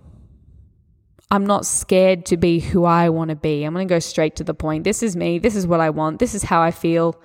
I'm 1.31 1.47
not 1.47 1.65
scared 1.65 2.27
to 2.27 2.37
be 2.37 2.61
who 2.61 2.85
I 2.85 3.09
want 3.09 3.31
to 3.31 3.37
be. 3.37 3.65
I'm 3.65 3.73
going 3.73 3.89
to 3.89 3.93
go 3.93 3.99
straight 3.99 4.37
to 4.37 4.45
the 4.45 4.53
point. 4.53 4.85
This 4.85 5.03
is 5.03 5.17
me. 5.17 5.39
This 5.39 5.57
is 5.57 5.67
what 5.67 5.81
I 5.81 5.89
want. 5.89 6.19
This 6.19 6.35
is 6.35 6.43
how 6.43 6.61
I 6.61 6.71
feel. 6.71 7.19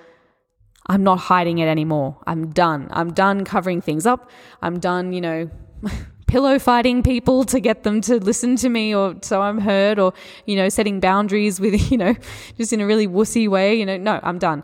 I'm 0.87 1.03
not 1.03 1.19
hiding 1.19 1.57
it 1.57 1.67
anymore. 1.67 2.17
I'm 2.25 2.51
done. 2.51 2.87
I'm 2.91 3.13
done 3.13 3.43
covering 3.43 3.81
things 3.81 4.05
up. 4.05 4.31
I'm 4.61 4.79
done, 4.79 5.11
you 5.11 5.19
know, 5.19 5.49
pillow 6.27 6.59
fighting 6.59 7.01
people 7.01 7.43
to 7.45 7.59
get 7.59 7.83
them 7.83 8.01
to 8.01 8.19
listen 8.19 8.55
to 8.57 8.69
me 8.69 8.93
or 8.93 9.15
so 9.21 9.41
I'm 9.41 9.59
heard 9.59 9.97
or, 9.97 10.13
you 10.45 10.55
know, 10.55 10.69
setting 10.69 10.99
boundaries 10.99 11.59
with, 11.59 11.91
you 11.91 11.97
know, 11.97 12.15
just 12.57 12.73
in 12.73 12.81
a 12.81 12.85
really 12.85 13.07
wussy 13.07 13.47
way. 13.47 13.75
You 13.75 13.85
know, 13.85 13.97
no, 13.97 14.19
I'm 14.23 14.37
done. 14.37 14.63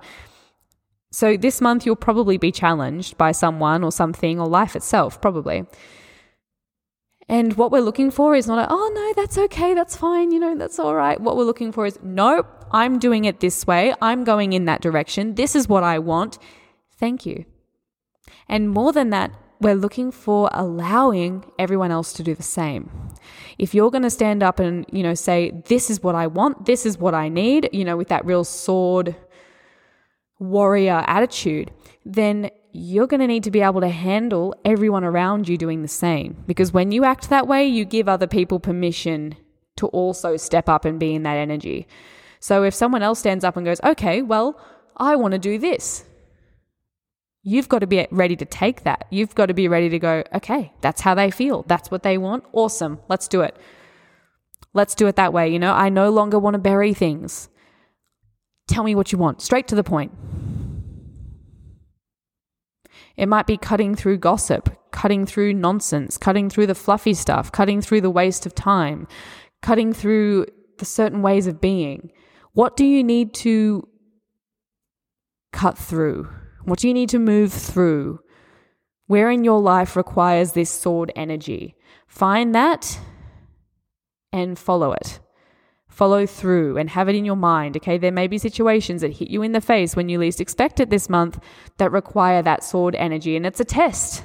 So 1.12 1.38
this 1.38 1.62
month 1.62 1.86
you'll 1.86 1.96
probably 1.96 2.38
be 2.38 2.52
challenged 2.52 3.18
by 3.18 3.32
someone 3.32 3.84
or 3.84 3.92
something 3.92 4.40
or 4.40 4.48
life 4.48 4.76
itself, 4.76 5.22
probably. 5.22 5.66
And 7.30 7.56
what 7.56 7.72
we're 7.72 7.82
looking 7.82 8.12
for 8.12 8.36
is 8.36 8.48
not 8.48 8.60
a, 8.60 8.68
oh 8.70 8.92
no, 8.94 9.14
that's 9.22 9.38
okay, 9.38 9.74
that's 9.74 9.96
fine, 9.96 10.32
you 10.32 10.40
know, 10.40 10.58
that's 10.58 10.78
all 10.80 10.94
right. 10.94 11.20
What 11.20 11.38
we're 11.38 11.46
looking 11.46 11.72
for 11.72 11.86
is, 11.86 11.98
nope, 12.04 12.48
I'm 12.72 13.00
doing 13.00 13.26
it 13.26 13.40
this 13.40 13.66
way. 13.66 13.94
I'm 14.02 14.24
going 14.24 14.54
in 14.54 14.66
that 14.66 14.82
direction. 14.82 15.36
This 15.36 15.56
is 15.56 15.70
what 15.70 15.84
I 15.84 16.00
want. 16.00 16.38
Thank 16.98 17.26
you. 17.26 17.46
And 18.50 18.70
more 18.70 18.92
than 18.92 19.10
that, 19.12 19.32
we're 19.64 19.76
looking 19.76 20.12
for 20.12 20.50
allowing 20.54 21.44
everyone 21.58 21.92
else 21.92 22.14
to 22.14 22.24
do 22.24 22.36
the 22.36 22.44
same. 22.44 22.92
If 23.58 23.74
you're 23.74 23.92
going 23.92 24.04
to 24.04 24.10
stand 24.10 24.44
up 24.44 24.60
and, 24.60 24.86
you 24.92 25.04
know, 25.04 25.14
say, 25.14 25.64
this 25.68 25.90
is 25.90 26.04
what 26.04 26.16
I 26.16 26.28
want, 26.28 26.66
this 26.66 26.86
is 26.86 26.98
what 26.98 27.16
I 27.16 27.30
need, 27.30 27.70
you 27.72 27.86
know, 27.86 27.98
with 27.98 28.10
that 28.10 28.26
real 28.26 28.44
sword 28.44 29.16
warrior 30.40 31.04
attitude, 31.08 31.72
then 32.06 32.50
you're 32.74 33.08
going 33.08 33.22
to 33.22 33.28
need 33.28 33.44
to 33.44 33.52
be 33.52 33.62
able 33.62 33.82
to 33.82 33.90
handle 33.90 34.56
everyone 34.66 35.04
around 35.04 35.48
you 35.48 35.58
doing 35.58 35.82
the 35.82 35.88
same. 35.88 36.44
Because 36.46 36.74
when 36.74 36.92
you 36.92 37.06
act 37.06 37.30
that 37.30 37.48
way, 37.48 37.66
you 37.66 37.86
give 37.86 38.10
other 38.10 38.28
people 38.28 38.60
permission 38.60 39.36
to 39.78 39.88
also 39.88 40.38
step 40.38 40.68
up 40.68 40.84
and 40.84 41.00
be 41.00 41.14
in 41.14 41.24
that 41.24 41.38
energy. 41.38 41.88
So 42.40 42.64
if 42.64 42.74
someone 42.74 43.04
else 43.04 43.20
stands 43.20 43.44
up 43.44 43.56
and 43.56 43.66
goes, 43.66 43.80
okay, 43.84 44.22
well, 44.22 44.60
I 44.98 45.16
want 45.16 45.32
to 45.32 45.40
do 45.40 45.58
this, 45.58 46.04
you've 47.44 47.70
got 47.70 47.80
to 47.80 47.88
be 47.88 48.08
ready 48.10 48.36
to 48.38 48.46
take 48.46 48.84
that. 48.84 49.06
You've 49.10 49.36
got 49.36 49.48
to 49.48 49.54
be 49.54 49.68
ready 49.68 49.90
to 49.90 50.00
go, 50.00 50.24
okay, 50.34 50.72
that's 50.82 51.02
how 51.02 51.14
they 51.14 51.30
feel. 51.30 51.64
That's 51.68 51.92
what 51.92 52.04
they 52.04 52.18
want. 52.18 52.46
Awesome. 52.54 53.00
Let's 53.10 53.28
do 53.28 53.42
it. 53.42 53.56
Let's 54.74 54.96
do 54.96 55.08
it 55.08 55.18
that 55.18 55.34
way. 55.34 55.50
You 55.50 55.60
know, 55.60 55.74
I 55.74 55.90
no 55.90 56.10
longer 56.10 56.40
want 56.40 56.56
to 56.56 56.60
bury 56.60 56.94
things. 56.94 57.50
Tell 58.68 58.84
me 58.84 58.96
what 58.96 59.12
you 59.12 59.18
want, 59.18 59.42
straight 59.42 59.68
to 59.68 59.76
the 59.76 59.84
point. 59.84 60.12
It 63.18 63.28
might 63.28 63.46
be 63.46 63.58
cutting 63.58 63.94
through 63.94 64.18
gossip, 64.18 64.76
cutting 64.92 65.26
through 65.26 65.54
nonsense, 65.54 66.18
cutting 66.18 66.50
through 66.50 66.68
the 66.68 66.76
fluffy 66.76 67.14
stuff, 67.14 67.52
cutting 67.52 67.82
through 67.82 68.02
the 68.02 68.10
waste 68.10 68.46
of 68.46 68.56
time, 68.56 69.08
cutting 69.62 69.94
through 69.94 70.48
the 70.80 70.86
certain 70.86 71.22
ways 71.22 71.46
of 71.46 71.62
being. 71.62 72.12
What 72.54 72.76
do 72.76 72.86
you 72.86 73.04
need 73.04 73.34
to 73.36 73.88
cut 75.52 75.78
through? 75.78 76.30
What 76.66 76.80
do 76.80 76.88
you 76.88 76.94
need 76.94 77.10
to 77.10 77.20
move 77.20 77.52
through? 77.52 78.20
Where 79.08 79.30
in 79.30 79.44
your 79.44 79.62
life 79.62 79.96
requires 79.96 80.54
this 80.54 80.70
sword 80.70 81.12
energy? 81.16 81.76
Find 82.08 82.56
that 82.56 83.00
and 84.32 84.58
follow 84.58 84.94
it 84.94 85.20
follow 85.94 86.26
through 86.26 86.78
and 86.78 86.90
have 86.90 87.08
it 87.08 87.16
in 87.16 87.24
your 87.24 87.36
mind. 87.36 87.78
Okay, 87.78 87.98
there 87.98 88.12
may 88.12 88.28
be 88.28 88.38
situations 88.38 89.02
that 89.02 89.14
hit 89.14 89.30
you 89.30 89.44
in 89.44 89.52
the 89.52 89.62
face 89.62 89.96
when 89.96 90.10
you 90.10 90.20
least 90.20 90.42
expect 90.42 90.80
it 90.80 90.90
this 90.90 91.10
month 91.10 91.40
that 91.78 91.92
require 91.92 92.42
that 92.42 92.64
sword 92.64 92.96
energy, 92.96 93.36
and 93.36 93.46
it's 93.46 93.60
a 93.60 93.66
test. 93.66 94.24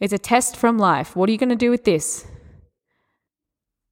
It's 0.00 0.12
a 0.12 0.18
test 0.18 0.56
from 0.56 0.78
life. 0.78 1.16
What 1.16 1.28
are 1.28 1.32
you 1.32 1.38
going 1.38 1.48
to 1.48 1.56
do 1.56 1.70
with 1.70 1.84
this? 1.84 2.26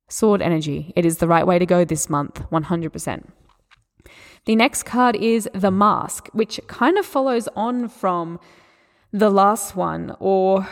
Sword 0.09 0.41
energy. 0.41 0.93
It 0.95 1.05
is 1.05 1.19
the 1.19 1.27
right 1.27 1.47
way 1.47 1.59
to 1.59 1.67
go 1.67 1.85
this 1.85 2.09
month, 2.09 2.43
100%. 2.53 3.29
The 4.47 4.55
next 4.57 4.85
card 4.85 5.17
is 5.17 5.49
the 5.53 5.73
mask, 5.73 6.29
which 6.33 6.61
kind 6.69 6.99
of 6.99 7.05
follows 7.05 7.49
on 7.57 7.89
from 7.89 8.39
the 9.13 9.29
last 9.29 9.75
one, 9.75 10.15
or 10.21 10.69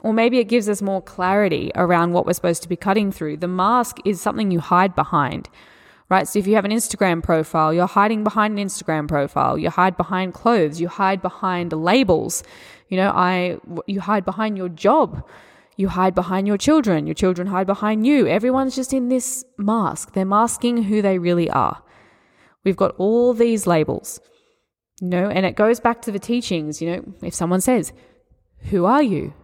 or 0.00 0.12
maybe 0.12 0.38
it 0.38 0.48
gives 0.48 0.68
us 0.68 0.82
more 0.82 1.00
clarity 1.00 1.70
around 1.74 2.12
what 2.12 2.26
we're 2.26 2.32
supposed 2.32 2.62
to 2.62 2.68
be 2.68 2.76
cutting 2.76 3.10
through. 3.12 3.38
The 3.38 3.48
mask 3.48 3.98
is 4.04 4.20
something 4.20 4.50
you 4.50 4.60
hide 4.60 4.94
behind, 4.94 5.48
right? 6.10 6.26
So 6.28 6.38
if 6.40 6.46
you 6.46 6.56
have 6.56 6.64
an 6.64 6.72
Instagram 6.72 7.22
profile, 7.22 7.72
you're 7.72 7.86
hiding 7.86 8.22
behind 8.24 8.58
an 8.58 8.66
Instagram 8.66 9.08
profile. 9.08 9.56
You 9.56 9.70
hide 9.70 9.96
behind 9.96 10.34
clothes. 10.34 10.80
You 10.80 10.88
hide 10.88 11.22
behind 11.22 11.72
labels. 11.72 12.42
You 12.88 12.98
know, 12.98 13.10
I 13.10 13.58
you 13.86 14.00
hide 14.00 14.26
behind 14.26 14.58
your 14.58 14.68
job. 14.68 15.26
You 15.76 15.88
hide 15.88 16.14
behind 16.14 16.46
your 16.46 16.58
children. 16.58 17.06
Your 17.06 17.14
children 17.14 17.46
hide 17.46 17.66
behind 17.66 18.06
you. 18.06 18.26
Everyone's 18.26 18.76
just 18.76 18.92
in 18.92 19.08
this 19.08 19.42
mask. 19.56 20.12
They're 20.12 20.26
masking 20.26 20.82
who 20.82 21.00
they 21.00 21.18
really 21.18 21.48
are. 21.48 21.82
We've 22.64 22.76
got 22.76 22.94
all 22.96 23.34
these 23.34 23.66
labels. 23.66 24.20
You 25.00 25.08
know, 25.08 25.28
and 25.28 25.44
it 25.44 25.56
goes 25.56 25.80
back 25.80 26.02
to 26.02 26.12
the 26.12 26.18
teachings, 26.18 26.80
you 26.80 26.90
know, 26.90 27.14
if 27.22 27.34
someone 27.34 27.60
says, 27.60 27.92
"Who 28.70 28.84
are 28.84 29.02
you?" 29.02 29.34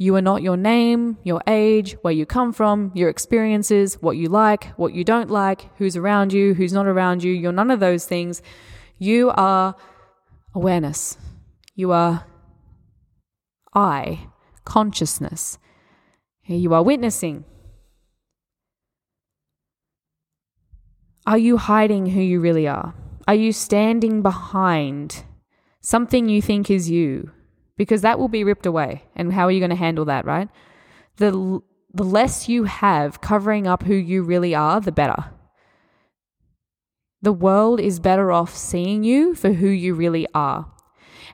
You 0.00 0.14
are 0.14 0.22
not 0.22 0.42
your 0.42 0.56
name, 0.56 1.18
your 1.24 1.42
age, 1.48 1.96
where 2.02 2.12
you 2.12 2.24
come 2.24 2.52
from, 2.52 2.92
your 2.94 3.08
experiences, 3.08 4.00
what 4.00 4.16
you 4.16 4.28
like, 4.28 4.66
what 4.78 4.94
you 4.94 5.02
don't 5.02 5.28
like, 5.28 5.76
who's 5.76 5.96
around 5.96 6.32
you, 6.32 6.54
who's 6.54 6.72
not 6.72 6.86
around 6.86 7.24
you. 7.24 7.32
You're 7.32 7.52
none 7.52 7.72
of 7.72 7.80
those 7.80 8.06
things. 8.06 8.40
You 8.96 9.30
are 9.30 9.74
awareness. 10.54 11.18
You 11.74 11.90
are 11.90 12.26
I, 13.74 14.28
consciousness. 14.64 15.58
You 16.44 16.72
are 16.74 16.82
witnessing. 16.82 17.44
Are 21.28 21.38
you 21.38 21.58
hiding 21.58 22.06
who 22.06 22.20
you 22.20 22.40
really 22.40 22.66
are? 22.66 22.92
Are 23.28 23.34
you 23.34 23.52
standing 23.52 24.20
behind 24.22 25.22
something 25.80 26.28
you 26.28 26.42
think 26.42 26.70
is 26.70 26.90
you? 26.90 27.30
because 27.78 28.02
that 28.02 28.18
will 28.18 28.28
be 28.28 28.44
ripped 28.44 28.66
away. 28.66 29.04
And 29.16 29.32
how 29.32 29.46
are 29.46 29.50
you 29.50 29.60
going 29.60 29.70
to 29.70 29.76
handle 29.76 30.04
that, 30.06 30.26
right? 30.26 30.48
The, 31.16 31.62
the 31.94 32.02
less 32.02 32.48
you 32.48 32.64
have 32.64 33.22
covering 33.22 33.66
up 33.66 33.84
who 33.84 33.94
you 33.94 34.22
really 34.22 34.54
are, 34.54 34.80
the 34.80 34.92
better. 34.92 35.30
The 37.22 37.32
world 37.32 37.80
is 37.80 37.98
better 38.00 38.30
off 38.30 38.54
seeing 38.54 39.04
you 39.04 39.34
for 39.34 39.52
who 39.52 39.68
you 39.68 39.94
really 39.94 40.26
are. 40.34 40.70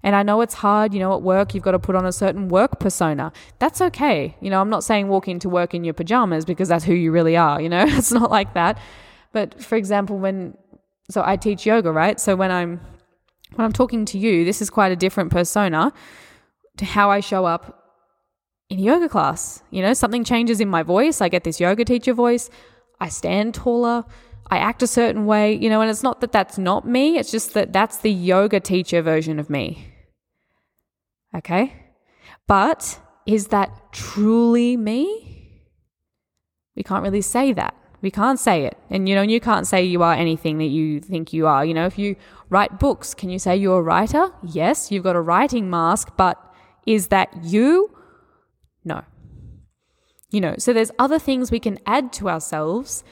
And 0.03 0.15
I 0.15 0.23
know 0.23 0.43
it's 0.43 0.55
hard, 0.55 0.93
you 0.93 1.01
know, 1.01 1.15
at 1.15 1.23
work, 1.23 1.55
you've 1.55 1.65
got 1.65 1.73
to 1.73 1.79
put 1.79 1.97
on 1.97 2.05
a 2.05 2.13
certain 2.13 2.49
work 2.49 2.79
persona. 2.79 3.33
That's 3.59 3.81
okay. 3.81 4.37
You 4.41 4.51
know, 4.51 4.61
I'm 4.61 4.69
not 4.69 4.85
saying 4.85 5.09
walk 5.09 5.29
into 5.29 5.49
work 5.49 5.75
in 5.75 5.83
your 5.83 5.95
pajamas 5.95 6.45
because 6.45 6.69
that's 6.69 6.85
who 6.85 6.93
you 6.93 7.11
really 7.11 7.39
are, 7.39 7.61
you 7.61 7.71
know, 7.71 7.85
it's 7.89 8.13
not 8.13 8.31
like 8.31 8.53
that. 8.53 8.79
But 9.35 9.63
for 9.63 9.75
example, 9.77 10.17
when, 10.17 10.57
so 11.11 11.23
I 11.23 11.37
teach 11.37 11.67
yoga, 11.67 11.93
right? 11.93 12.19
So 12.19 12.37
when 12.37 12.51
I'm, 12.51 12.81
when 13.57 13.65
I'm 13.67 13.73
talking 13.73 14.07
to 14.07 14.19
you, 14.19 14.45
this 14.45 14.63
is 14.63 14.71
quite 14.71 14.93
a 14.93 14.97
different 14.97 15.31
persona 15.31 15.93
to 16.79 16.85
how 16.85 17.11
I 17.11 17.21
show 17.21 17.45
up 17.45 17.83
in 18.71 18.79
yoga 18.79 19.09
class. 19.09 19.63
You 19.71 19.83
know, 19.83 19.93
something 19.93 20.25
changes 20.25 20.61
in 20.61 20.69
my 20.69 20.83
voice. 20.83 21.21
I 21.21 21.29
get 21.29 21.45
this 21.45 21.61
yoga 21.61 21.85
teacher 21.85 22.15
voice. 22.15 22.49
I 23.01 23.09
stand 23.09 23.55
taller. 23.55 24.05
I 24.51 24.59
act 24.59 24.83
a 24.83 24.87
certain 24.87 25.27
way, 25.27 25.55
you 25.55 25.69
know, 25.69 25.81
and 25.81 25.91
it's 25.91 26.03
not 26.03 26.21
that 26.21 26.33
that's 26.33 26.59
not 26.59 26.87
me, 26.87 27.19
it's 27.19 27.31
just 27.31 27.55
that 27.55 27.73
that's 27.73 27.97
the 27.99 28.13
yoga 28.13 28.61
teacher 28.61 29.01
version 29.01 29.39
of 29.39 29.49
me. 29.49 29.87
Okay? 31.35 31.75
But 32.47 33.01
is 33.27 33.49
that 33.49 33.71
truly 33.93 34.77
me? 34.77 35.63
We 36.77 36.83
can't 36.83 37.03
really 37.03 37.23
say 37.23 37.53
that. 37.55 37.75
We 38.05 38.11
can't 38.11 38.39
say 38.39 38.67
it. 38.67 38.77
And 38.91 39.09
you 39.09 39.15
know, 39.15 39.23
you 39.23 39.41
can't 39.41 39.67
say 39.67 39.83
you 39.83 40.03
are 40.03 40.13
anything 40.13 40.59
that 40.59 40.67
you 40.67 41.01
think 41.01 41.33
you 41.33 41.47
are. 41.47 41.65
You 41.65 41.73
know, 41.73 41.87
if 41.87 41.97
you 41.99 42.17
write 42.51 42.79
books, 42.79 43.15
can 43.15 43.31
you 43.31 43.39
say 43.39 43.57
you're 43.57 43.79
a 43.79 43.83
writer? 43.83 44.31
Yes, 44.43 44.93
you've 44.93 45.05
got 45.05 45.17
a 45.17 45.23
writing 45.23 45.71
mask, 45.71 46.11
but 46.19 46.37
is 46.87 47.07
that 47.07 47.31
you? 47.43 47.97
No. 48.85 49.05
You 50.31 50.43
know, 50.43 50.55
so 50.59 50.75
there's 50.75 50.91
other 50.99 51.19
things 51.19 51.51
we 51.51 51.59
can 51.59 51.79
add 51.87 52.13
to 52.19 52.29
ourselves. 52.29 53.05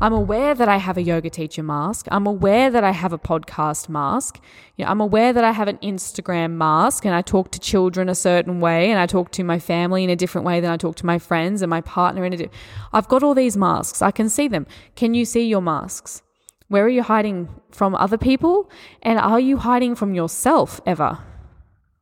I'm 0.00 0.12
aware 0.12 0.54
that 0.54 0.68
I 0.68 0.76
have 0.76 0.96
a 0.96 1.02
yoga 1.02 1.28
teacher 1.28 1.64
mask. 1.64 2.06
I'm 2.12 2.24
aware 2.24 2.70
that 2.70 2.84
I 2.84 2.92
have 2.92 3.12
a 3.12 3.18
podcast 3.18 3.88
mask. 3.88 4.38
You 4.76 4.84
know, 4.84 4.92
I'm 4.92 5.00
aware 5.00 5.32
that 5.32 5.42
I 5.42 5.50
have 5.50 5.66
an 5.66 5.78
Instagram 5.78 6.52
mask 6.52 7.04
and 7.04 7.16
I 7.16 7.20
talk 7.20 7.50
to 7.50 7.58
children 7.58 8.08
a 8.08 8.14
certain 8.14 8.60
way 8.60 8.92
and 8.92 9.00
I 9.00 9.06
talk 9.06 9.32
to 9.32 9.42
my 9.42 9.58
family 9.58 10.04
in 10.04 10.10
a 10.10 10.14
different 10.14 10.46
way 10.46 10.60
than 10.60 10.70
I 10.70 10.76
talk 10.76 10.94
to 10.96 11.06
my 11.06 11.18
friends 11.18 11.62
and 11.62 11.70
my 11.70 11.80
partner 11.80 12.24
in 12.24 12.32
a 12.32 12.36
di- 12.36 12.50
I've 12.92 13.08
got 13.08 13.24
all 13.24 13.34
these 13.34 13.56
masks. 13.56 14.00
I 14.00 14.12
can 14.12 14.28
see 14.28 14.46
them. 14.46 14.68
Can 14.94 15.14
you 15.14 15.24
see 15.24 15.48
your 15.48 15.60
masks? 15.60 16.22
Where 16.68 16.84
are 16.84 16.88
you 16.88 17.02
hiding 17.02 17.48
from 17.72 17.96
other 17.96 18.18
people? 18.18 18.70
And 19.02 19.18
are 19.18 19.40
you 19.40 19.56
hiding 19.56 19.96
from 19.96 20.14
yourself 20.14 20.80
ever? 20.86 21.18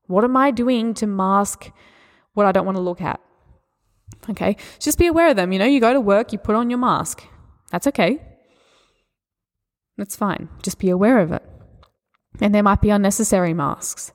What 0.07 0.23
am 0.23 0.37
I 0.37 0.51
doing 0.51 0.93
to 0.95 1.07
mask 1.07 1.71
what 2.35 2.45
I 2.45 2.53
don't 2.53 2.67
want 2.67 2.77
to 2.77 2.83
look 2.83 3.01
at? 3.01 3.21
Okay, 4.29 4.57
just 4.81 4.99
be 4.99 5.07
aware 5.07 5.31
of 5.31 5.37
them. 5.37 5.51
You 5.51 5.59
know, 5.59 5.65
you 5.65 5.81
go 5.81 5.95
to 5.95 6.01
work, 6.01 6.33
you 6.33 6.39
put 6.39 6.57
on 6.57 6.69
your 6.69 6.79
mask. 6.79 7.23
That's 7.71 7.87
okay. 7.87 8.21
That's 9.97 10.17
fine. 10.17 10.49
Just 10.63 10.79
be 10.79 10.91
aware 10.91 11.21
of 11.21 11.33
it. 11.33 11.43
And 12.41 12.55
there 12.55 12.63
might 12.63 12.81
be 12.83 12.91
unnecessary 12.91 13.55
masks. 13.55 14.13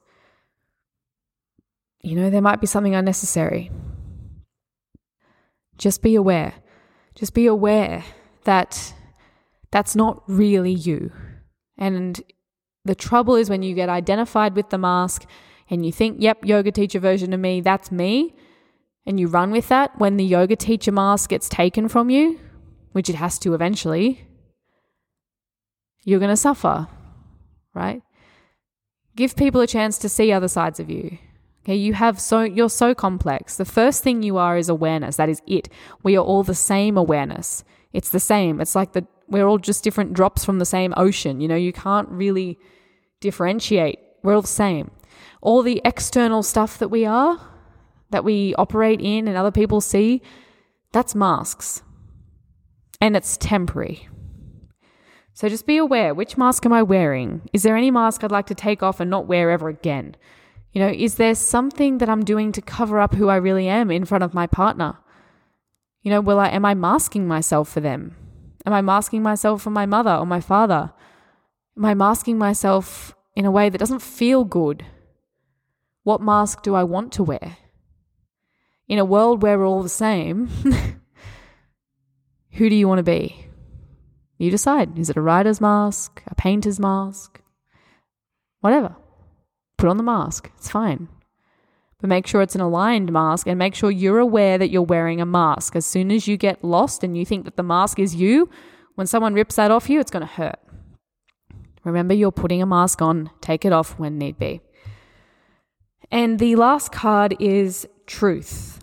You 2.01 2.15
know, 2.15 2.29
there 2.29 2.41
might 2.41 2.61
be 2.61 2.67
something 2.67 2.95
unnecessary. 2.95 3.71
just 5.81 6.01
be 6.01 6.15
aware. 6.15 6.53
Just 7.15 7.33
be 7.33 7.47
aware 7.47 8.05
that 8.45 8.93
that's 9.71 9.95
not 9.95 10.23
really 10.27 10.71
you. 10.71 11.11
And 11.77 12.21
the 12.85 12.95
trouble 12.95 13.35
is 13.35 13.49
when 13.49 13.63
you 13.63 13.73
get 13.73 13.89
identified 13.89 14.55
with 14.55 14.69
the 14.69 14.77
mask 14.77 15.25
and 15.69 15.85
you 15.85 15.91
think, 15.91 16.17
yep, 16.19 16.45
yoga 16.45 16.71
teacher 16.71 16.99
version 16.99 17.33
of 17.33 17.39
me, 17.39 17.61
that's 17.61 17.91
me, 17.91 18.35
and 19.05 19.19
you 19.19 19.27
run 19.27 19.51
with 19.51 19.67
that, 19.69 19.97
when 19.97 20.17
the 20.17 20.23
yoga 20.23 20.55
teacher 20.55 20.91
mask 20.91 21.31
gets 21.31 21.49
taken 21.49 21.87
from 21.87 22.09
you, 22.09 22.39
which 22.91 23.09
it 23.09 23.15
has 23.15 23.39
to 23.39 23.53
eventually, 23.53 24.27
you're 26.03 26.19
going 26.19 26.29
to 26.29 26.37
suffer, 26.37 26.87
right? 27.73 28.01
Give 29.15 29.35
people 29.35 29.61
a 29.61 29.67
chance 29.67 29.97
to 29.99 30.09
see 30.09 30.31
other 30.31 30.47
sides 30.47 30.79
of 30.79 30.89
you. 30.89 31.17
Okay, 31.63 31.75
you 31.75 31.93
have 31.93 32.19
so 32.19 32.41
you're 32.41 32.69
so 32.69 32.95
complex. 32.95 33.57
The 33.57 33.65
first 33.65 34.03
thing 34.03 34.23
you 34.23 34.37
are 34.37 34.57
is 34.57 34.67
awareness. 34.67 35.17
That 35.17 35.29
is 35.29 35.41
it. 35.45 35.69
We 36.01 36.17
are 36.17 36.23
all 36.23 36.41
the 36.41 36.55
same 36.55 36.97
awareness. 36.97 37.63
It's 37.93 38.09
the 38.09 38.19
same. 38.19 38.59
It's 38.59 38.73
like 38.73 38.93
the 38.93 39.05
we're 39.27 39.45
all 39.45 39.59
just 39.59 39.83
different 39.83 40.13
drops 40.13 40.43
from 40.43 40.57
the 40.57 40.65
same 40.65 40.93
ocean. 40.97 41.39
You 41.39 41.47
know, 41.47 41.55
you 41.55 41.71
can't 41.71 42.09
really 42.09 42.57
differentiate. 43.19 43.99
We're 44.23 44.35
all 44.35 44.41
the 44.41 44.47
same. 44.47 44.91
All 45.41 45.61
the 45.61 45.81
external 45.85 46.41
stuff 46.41 46.79
that 46.79 46.89
we 46.89 47.05
are, 47.05 47.39
that 48.09 48.23
we 48.23 48.55
operate 48.55 48.99
in 48.99 49.27
and 49.27 49.37
other 49.37 49.51
people 49.51 49.81
see, 49.81 50.21
that's 50.91 51.15
masks. 51.15 51.83
And 53.01 53.17
it's 53.17 53.35
temporary. 53.35 54.07
So 55.33 55.49
just 55.49 55.65
be 55.65 55.77
aware 55.77 56.13
which 56.13 56.37
mask 56.37 56.65
am 56.65 56.73
I 56.73 56.83
wearing? 56.83 57.49
Is 57.51 57.63
there 57.63 57.75
any 57.75 57.89
mask 57.91 58.23
I'd 58.23 58.31
like 58.31 58.45
to 58.47 58.55
take 58.55 58.83
off 58.83 58.99
and 58.99 59.09
not 59.09 59.27
wear 59.27 59.49
ever 59.49 59.69
again? 59.69 60.15
You 60.71 60.81
know, 60.81 60.89
is 60.89 61.15
there 61.15 61.35
something 61.35 61.97
that 61.97 62.09
I'm 62.09 62.23
doing 62.23 62.51
to 62.53 62.61
cover 62.61 62.99
up 62.99 63.15
who 63.15 63.27
I 63.27 63.35
really 63.35 63.67
am 63.67 63.91
in 63.91 64.05
front 64.05 64.23
of 64.23 64.33
my 64.33 64.47
partner? 64.47 64.97
You 66.01 66.11
know, 66.11 66.21
will 66.21 66.39
I 66.39 66.49
am 66.49 66.63
I 66.63 66.73
masking 66.73 67.27
myself 67.27 67.69
for 67.69 67.79
them? 67.81 68.15
Am 68.65 68.73
I 68.73 68.81
masking 68.81 69.23
myself 69.23 69.61
for 69.61 69.71
my 69.71 69.85
mother 69.85 70.13
or 70.13 70.25
my 70.25 70.39
father? 70.39 70.93
Am 71.77 71.85
I 71.85 71.93
masking 71.93 72.37
myself 72.37 73.15
in 73.35 73.45
a 73.45 73.51
way 73.51 73.69
that 73.69 73.77
doesn't 73.77 74.01
feel 74.01 74.43
good? 74.43 74.85
What 76.03 76.21
mask 76.21 76.63
do 76.63 76.75
I 76.75 76.83
want 76.83 77.11
to 77.13 77.23
wear? 77.23 77.57
In 78.87 78.99
a 78.99 79.05
world 79.05 79.41
where 79.41 79.57
we're 79.57 79.65
all 79.65 79.83
the 79.83 79.89
same, 79.89 80.49
who 82.53 82.69
do 82.69 82.75
you 82.75 82.87
want 82.87 82.99
to 82.99 83.03
be? 83.03 83.47
You 84.37 84.51
decide. 84.51 84.97
Is 84.97 85.09
it 85.09 85.17
a 85.17 85.21
writer's 85.21 85.61
mask, 85.61 86.23
a 86.27 86.35
painter's 86.35 86.79
mask? 86.79 87.41
Whatever. 88.59 88.95
Put 89.77 89.89
on 89.89 89.97
the 89.97 90.03
mask. 90.03 90.51
It's 90.57 90.69
fine. 90.69 91.07
But 91.99 92.09
make 92.09 92.25
sure 92.25 92.41
it's 92.41 92.55
an 92.55 92.61
aligned 92.61 93.11
mask 93.11 93.47
and 93.47 93.59
make 93.59 93.75
sure 93.75 93.91
you're 93.91 94.19
aware 94.19 94.57
that 94.57 94.71
you're 94.71 94.81
wearing 94.81 95.21
a 95.21 95.25
mask. 95.25 95.75
As 95.75 95.85
soon 95.85 96.11
as 96.11 96.27
you 96.27 96.37
get 96.37 96.63
lost 96.63 97.03
and 97.03 97.15
you 97.15 97.25
think 97.25 97.45
that 97.45 97.57
the 97.57 97.63
mask 97.63 97.99
is 97.99 98.15
you, 98.15 98.49
when 98.95 99.07
someone 99.07 99.35
rips 99.35 99.55
that 99.55 99.71
off 99.71 99.89
you, 99.89 99.99
it's 99.99 100.11
going 100.11 100.25
to 100.25 100.33
hurt. 100.33 100.59
Remember, 101.83 102.13
you're 102.13 102.31
putting 102.31 102.61
a 102.61 102.65
mask 102.65 103.01
on, 103.01 103.29
take 103.41 103.65
it 103.65 103.73
off 103.73 103.97
when 103.97 104.17
need 104.17 104.37
be. 104.37 104.61
And 106.11 106.39
the 106.39 106.55
last 106.55 106.91
card 106.91 107.35
is 107.39 107.87
truth. 108.05 108.79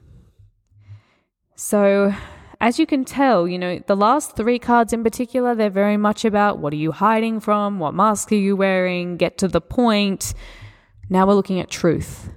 So 1.54 2.14
as 2.60 2.78
you 2.78 2.86
can 2.86 3.04
tell, 3.04 3.46
you 3.46 3.58
know, 3.58 3.78
the 3.86 3.96
last 3.96 4.34
three 4.34 4.58
cards 4.58 4.92
in 4.92 5.04
particular, 5.04 5.54
they're 5.54 5.70
very 5.70 5.96
much 5.96 6.24
about 6.24 6.58
what 6.58 6.72
are 6.72 6.76
you 6.76 6.92
hiding 6.92 7.38
from? 7.38 7.78
What 7.78 7.94
mask 7.94 8.32
are 8.32 8.36
you 8.36 8.56
wearing? 8.56 9.16
Get 9.16 9.38
to 9.38 9.48
the 9.48 9.60
point. 9.60 10.34
Now 11.08 11.26
we're 11.26 11.34
looking 11.34 11.60
at 11.60 11.70
truth. 11.70 12.30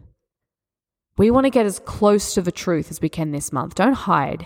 We 1.18 1.32
want 1.32 1.46
to 1.46 1.50
get 1.50 1.66
as 1.66 1.80
close 1.80 2.34
to 2.36 2.42
the 2.42 2.52
truth 2.52 2.92
as 2.92 3.02
we 3.02 3.10
can 3.10 3.32
this 3.32 3.52
month. 3.52 3.76
Don't 3.76 3.94
hide. 3.94 4.46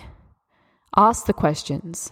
Ask 0.96 1.26
the 1.26 1.34
questions. 1.34 2.12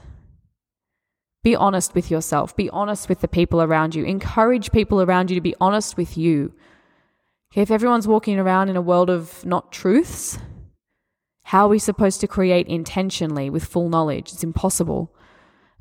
Be 1.41 1.55
honest 1.55 1.95
with 1.95 2.11
yourself. 2.11 2.55
Be 2.55 2.69
honest 2.69 3.07
with 3.07 3.21
the 3.21 3.27
people 3.27 3.61
around 3.61 3.95
you. 3.95 4.03
Encourage 4.03 4.71
people 4.71 5.01
around 5.01 5.29
you 5.29 5.35
to 5.35 5.41
be 5.41 5.55
honest 5.59 5.95
with 5.97 6.17
you. 6.17 6.53
Okay, 7.51 7.61
if 7.61 7.71
everyone's 7.71 8.07
walking 8.07 8.39
around 8.39 8.69
in 8.69 8.75
a 8.75 8.81
world 8.81 9.09
of 9.09 9.45
not 9.45 9.71
truths, 9.71 10.37
how 11.43 11.65
are 11.65 11.69
we 11.69 11.79
supposed 11.79 12.21
to 12.21 12.27
create 12.27 12.67
intentionally 12.67 13.49
with 13.49 13.65
full 13.65 13.89
knowledge? 13.89 14.31
It's 14.33 14.43
impossible. 14.43 15.13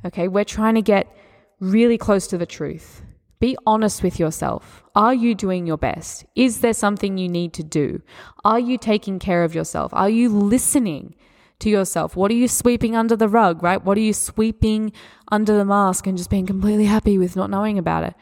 Okay, 0.05 0.29
we're 0.29 0.45
trying 0.45 0.75
to 0.75 0.83
get 0.83 1.15
really 1.61 1.97
close 1.97 2.27
to 2.29 2.39
the 2.39 2.47
truth. 2.47 3.03
Be 3.39 3.57
honest 3.67 4.03
with 4.03 4.21
yourself. 4.21 4.85
Are 4.95 5.15
you 5.15 5.35
doing 5.35 5.67
your 5.67 5.77
best? 5.77 6.25
Is 6.37 6.61
there 6.61 6.73
something 6.73 7.19
you 7.19 7.29
need 7.29 7.53
to 7.55 7.65
do? 7.65 8.03
Are 8.45 8.61
you 8.61 8.79
taking 8.79 9.19
care 9.19 9.45
of 9.45 9.55
yourself? 9.55 9.93
Are 9.95 10.11
you 10.11 10.29
listening 10.29 11.15
to 11.61 11.71
yourself? 11.71 12.15
What 12.17 12.31
are 12.31 12.35
you 12.35 12.49
sweeping 12.49 12.95
under 12.95 13.17
the 13.17 13.29
rug, 13.29 13.63
right? 13.63 13.83
What 13.83 13.97
are 13.97 14.03
you 14.03 14.13
sweeping 14.13 14.93
under 15.31 15.57
the 15.57 15.65
mask 15.65 16.07
and 16.07 16.17
just 16.17 16.31
being 16.31 16.47
completely 16.47 16.85
happy 16.85 17.19
with 17.19 17.35
not 17.35 17.51
knowing 17.51 17.79
about 17.79 18.05
it? 18.05 18.15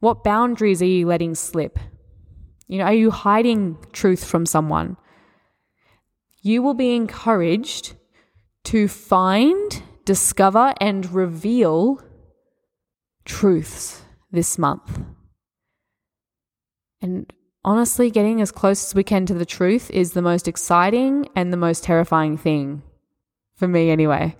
What 0.00 0.24
boundaries 0.24 0.80
are 0.80 0.86
you 0.86 1.06
letting 1.06 1.34
slip? 1.34 1.78
You 2.66 2.78
know, 2.78 2.84
are 2.84 2.94
you 2.94 3.10
hiding 3.10 3.78
truth 3.92 4.24
from 4.24 4.46
someone? 4.46 4.96
You 6.42 6.60
will 6.60 6.74
be 6.74 6.94
encouraged 6.94 7.94
to 8.64 8.88
find, 8.88 9.82
discover, 10.04 10.74
and 10.80 11.10
reveal 11.12 12.02
truths 13.24 14.02
this 14.30 14.58
month. 14.58 15.00
And 17.00 17.32
honestly, 17.64 18.10
getting 18.10 18.40
as 18.40 18.50
close 18.50 18.84
as 18.84 18.94
we 18.94 19.04
can 19.04 19.26
to 19.26 19.34
the 19.34 19.46
truth 19.46 19.90
is 19.90 20.12
the 20.12 20.22
most 20.22 20.48
exciting 20.48 21.28
and 21.34 21.52
the 21.52 21.56
most 21.56 21.84
terrifying 21.84 22.36
thing 22.36 22.82
for 23.56 23.68
me, 23.68 23.90
anyway. 23.90 24.36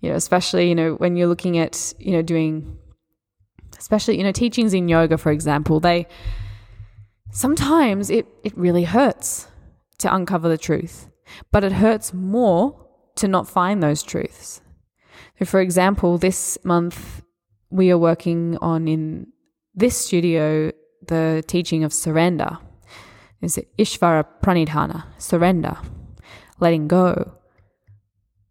You 0.00 0.10
know, 0.10 0.16
especially, 0.16 0.68
you 0.68 0.74
know, 0.74 0.94
when 0.94 1.16
you're 1.16 1.28
looking 1.28 1.58
at, 1.58 1.92
you 1.98 2.12
know, 2.12 2.22
doing, 2.22 2.78
especially, 3.78 4.16
you 4.16 4.24
know, 4.24 4.32
teachings 4.32 4.74
in 4.74 4.88
yoga, 4.88 5.18
for 5.18 5.30
example, 5.30 5.78
they 5.78 6.06
sometimes 7.32 8.10
it, 8.10 8.26
it 8.42 8.56
really 8.56 8.84
hurts 8.84 9.46
to 9.98 10.12
uncover 10.12 10.48
the 10.48 10.58
truth. 10.58 11.09
But 11.50 11.64
it 11.64 11.72
hurts 11.72 12.12
more 12.12 12.86
to 13.16 13.28
not 13.28 13.48
find 13.48 13.82
those 13.82 14.02
truths. 14.02 14.60
So, 15.38 15.44
for 15.44 15.60
example, 15.60 16.18
this 16.18 16.58
month 16.64 17.22
we 17.70 17.90
are 17.90 17.98
working 17.98 18.58
on 18.60 18.88
in 18.88 19.26
this 19.74 19.96
studio 19.96 20.72
the 21.06 21.42
teaching 21.46 21.84
of 21.84 21.92
surrender. 21.92 22.58
Is 23.40 23.58
Ishvara 23.78 24.26
Pranidhana, 24.42 25.04
surrender, 25.16 25.78
letting 26.58 26.88
go, 26.88 27.38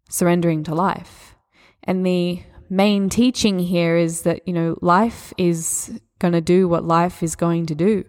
surrendering 0.08 0.64
to 0.64 0.74
life. 0.74 1.36
And 1.84 2.04
the 2.04 2.42
main 2.68 3.08
teaching 3.08 3.60
here 3.60 3.96
is 3.96 4.22
that, 4.22 4.46
you 4.48 4.52
know, 4.52 4.76
life 4.82 5.32
is 5.38 6.00
going 6.18 6.32
to 6.32 6.40
do 6.40 6.66
what 6.66 6.84
life 6.84 7.22
is 7.22 7.36
going 7.36 7.66
to 7.66 7.74
do. 7.74 8.04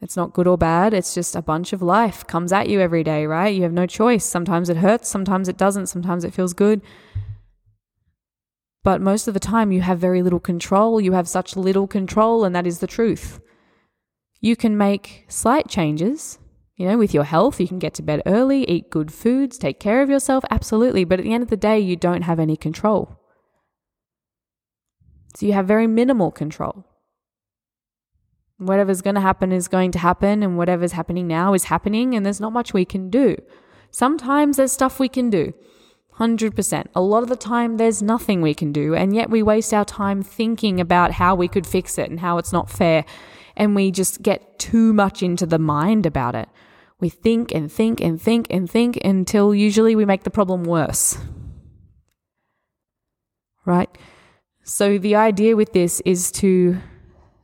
It's 0.00 0.16
not 0.16 0.32
good 0.32 0.46
or 0.46 0.56
bad. 0.56 0.94
It's 0.94 1.14
just 1.14 1.36
a 1.36 1.42
bunch 1.42 1.72
of 1.72 1.82
life 1.82 2.26
comes 2.26 2.52
at 2.52 2.68
you 2.68 2.80
every 2.80 3.04
day, 3.04 3.26
right? 3.26 3.54
You 3.54 3.62
have 3.64 3.72
no 3.72 3.86
choice. 3.86 4.24
Sometimes 4.24 4.70
it 4.70 4.78
hurts, 4.78 5.08
sometimes 5.08 5.48
it 5.48 5.58
doesn't, 5.58 5.88
sometimes 5.88 6.24
it 6.24 6.32
feels 6.32 6.54
good. 6.54 6.80
But 8.82 9.02
most 9.02 9.28
of 9.28 9.34
the 9.34 9.40
time, 9.40 9.72
you 9.72 9.82
have 9.82 9.98
very 9.98 10.22
little 10.22 10.40
control. 10.40 11.00
You 11.02 11.12
have 11.12 11.28
such 11.28 11.54
little 11.54 11.86
control, 11.86 12.44
and 12.44 12.56
that 12.56 12.66
is 12.66 12.78
the 12.78 12.86
truth. 12.86 13.40
You 14.40 14.56
can 14.56 14.78
make 14.78 15.26
slight 15.28 15.68
changes, 15.68 16.38
you 16.76 16.88
know, 16.88 16.96
with 16.96 17.12
your 17.12 17.24
health. 17.24 17.60
You 17.60 17.68
can 17.68 17.78
get 17.78 17.92
to 17.94 18.02
bed 18.02 18.22
early, 18.24 18.64
eat 18.70 18.88
good 18.88 19.12
foods, 19.12 19.58
take 19.58 19.80
care 19.80 20.00
of 20.00 20.08
yourself, 20.08 20.44
absolutely. 20.50 21.04
But 21.04 21.18
at 21.18 21.24
the 21.24 21.34
end 21.34 21.42
of 21.42 21.50
the 21.50 21.58
day, 21.58 21.78
you 21.78 21.94
don't 21.94 22.22
have 22.22 22.40
any 22.40 22.56
control. 22.56 23.18
So 25.36 25.44
you 25.44 25.52
have 25.52 25.66
very 25.66 25.86
minimal 25.86 26.30
control. 26.30 26.86
Whatever's 28.60 29.00
going 29.00 29.14
to 29.14 29.22
happen 29.22 29.52
is 29.52 29.68
going 29.68 29.90
to 29.92 29.98
happen, 29.98 30.42
and 30.42 30.58
whatever's 30.58 30.92
happening 30.92 31.26
now 31.26 31.54
is 31.54 31.64
happening, 31.64 32.14
and 32.14 32.26
there's 32.26 32.40
not 32.40 32.52
much 32.52 32.74
we 32.74 32.84
can 32.84 33.08
do. 33.08 33.36
Sometimes 33.90 34.58
there's 34.58 34.70
stuff 34.70 35.00
we 35.00 35.08
can 35.08 35.30
do. 35.30 35.54
100%. 36.18 36.86
A 36.94 37.00
lot 37.00 37.22
of 37.22 37.30
the 37.30 37.36
time, 37.36 37.78
there's 37.78 38.02
nothing 38.02 38.42
we 38.42 38.52
can 38.52 38.70
do, 38.70 38.94
and 38.94 39.16
yet 39.16 39.30
we 39.30 39.42
waste 39.42 39.72
our 39.72 39.86
time 39.86 40.22
thinking 40.22 40.78
about 40.78 41.12
how 41.12 41.34
we 41.34 41.48
could 41.48 41.66
fix 41.66 41.96
it 41.96 42.10
and 42.10 42.20
how 42.20 42.36
it's 42.36 42.52
not 42.52 42.68
fair, 42.68 43.06
and 43.56 43.74
we 43.74 43.90
just 43.90 44.20
get 44.20 44.58
too 44.58 44.92
much 44.92 45.22
into 45.22 45.46
the 45.46 45.58
mind 45.58 46.04
about 46.04 46.34
it. 46.34 46.50
We 47.00 47.08
think 47.08 47.54
and 47.54 47.72
think 47.72 48.02
and 48.02 48.20
think 48.20 48.46
and 48.50 48.70
think 48.70 48.98
until 49.02 49.54
usually 49.54 49.96
we 49.96 50.04
make 50.04 50.24
the 50.24 50.30
problem 50.30 50.64
worse. 50.64 51.16
Right? 53.64 53.88
So, 54.64 54.98
the 54.98 55.14
idea 55.14 55.56
with 55.56 55.72
this 55.72 56.02
is 56.04 56.30
to 56.32 56.76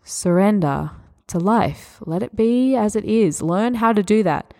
surrender 0.04 0.90
to 1.28 1.38
life. 1.38 1.98
Let 2.06 2.22
it 2.22 2.36
be 2.36 2.76
as 2.76 2.96
it 2.96 3.04
is. 3.04 3.42
Learn 3.42 3.74
how 3.74 3.92
to 3.92 4.02
do 4.02 4.22
that. 4.22 4.54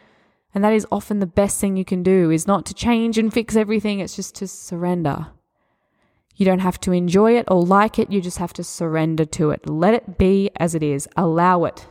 And 0.55 0.65
that 0.65 0.73
is 0.73 0.87
often 0.91 1.19
the 1.19 1.27
best 1.27 1.61
thing 1.61 1.77
you 1.77 1.85
can 1.85 2.03
do 2.03 2.31
is 2.31 2.47
not 2.47 2.65
to 2.67 2.75
change 2.75 3.19
and 3.19 3.33
fix 3.33 3.57
everything, 3.57 4.01
it's 4.01 4.17
just 4.17 4.35
to 4.37 4.49
surrender. 4.49 5.29
You 6.35 6.45
don't 6.47 6.61
have 6.61 6.81
to 6.81 6.93
enjoy 6.93 7.37
it 7.37 7.47
or 7.49 7.65
like 7.65 7.99
it, 7.99 8.11
you 8.11 8.21
just 8.21 8.39
have 8.39 8.53
to 8.55 8.65
surrender 8.65 9.25
to 9.27 9.51
it. 9.51 9.69
Let 9.69 9.95
it 9.95 10.19
be 10.19 10.51
as 10.57 10.75
it 10.75 10.83
is. 10.83 11.09
Allow 11.17 11.65
it. 11.65 11.87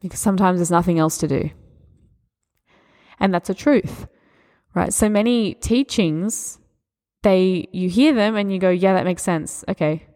Because 0.00 0.20
sometimes 0.20 0.58
there's 0.58 0.70
nothing 0.70 0.98
else 0.98 1.18
to 1.18 1.28
do. 1.28 1.50
And 3.18 3.32
that's 3.32 3.50
a 3.50 3.54
truth, 3.54 4.06
right? 4.74 4.92
So 4.92 5.08
many 5.08 5.54
teachings, 5.54 6.58
they, 7.22 7.68
you 7.72 7.88
hear 7.88 8.12
them 8.12 8.36
and 8.36 8.52
you 8.52 8.58
go, 8.58 8.70
yeah, 8.70 8.94
that 8.94 9.04
makes 9.04 9.22
sense. 9.22 9.64
Okay. 9.68 10.06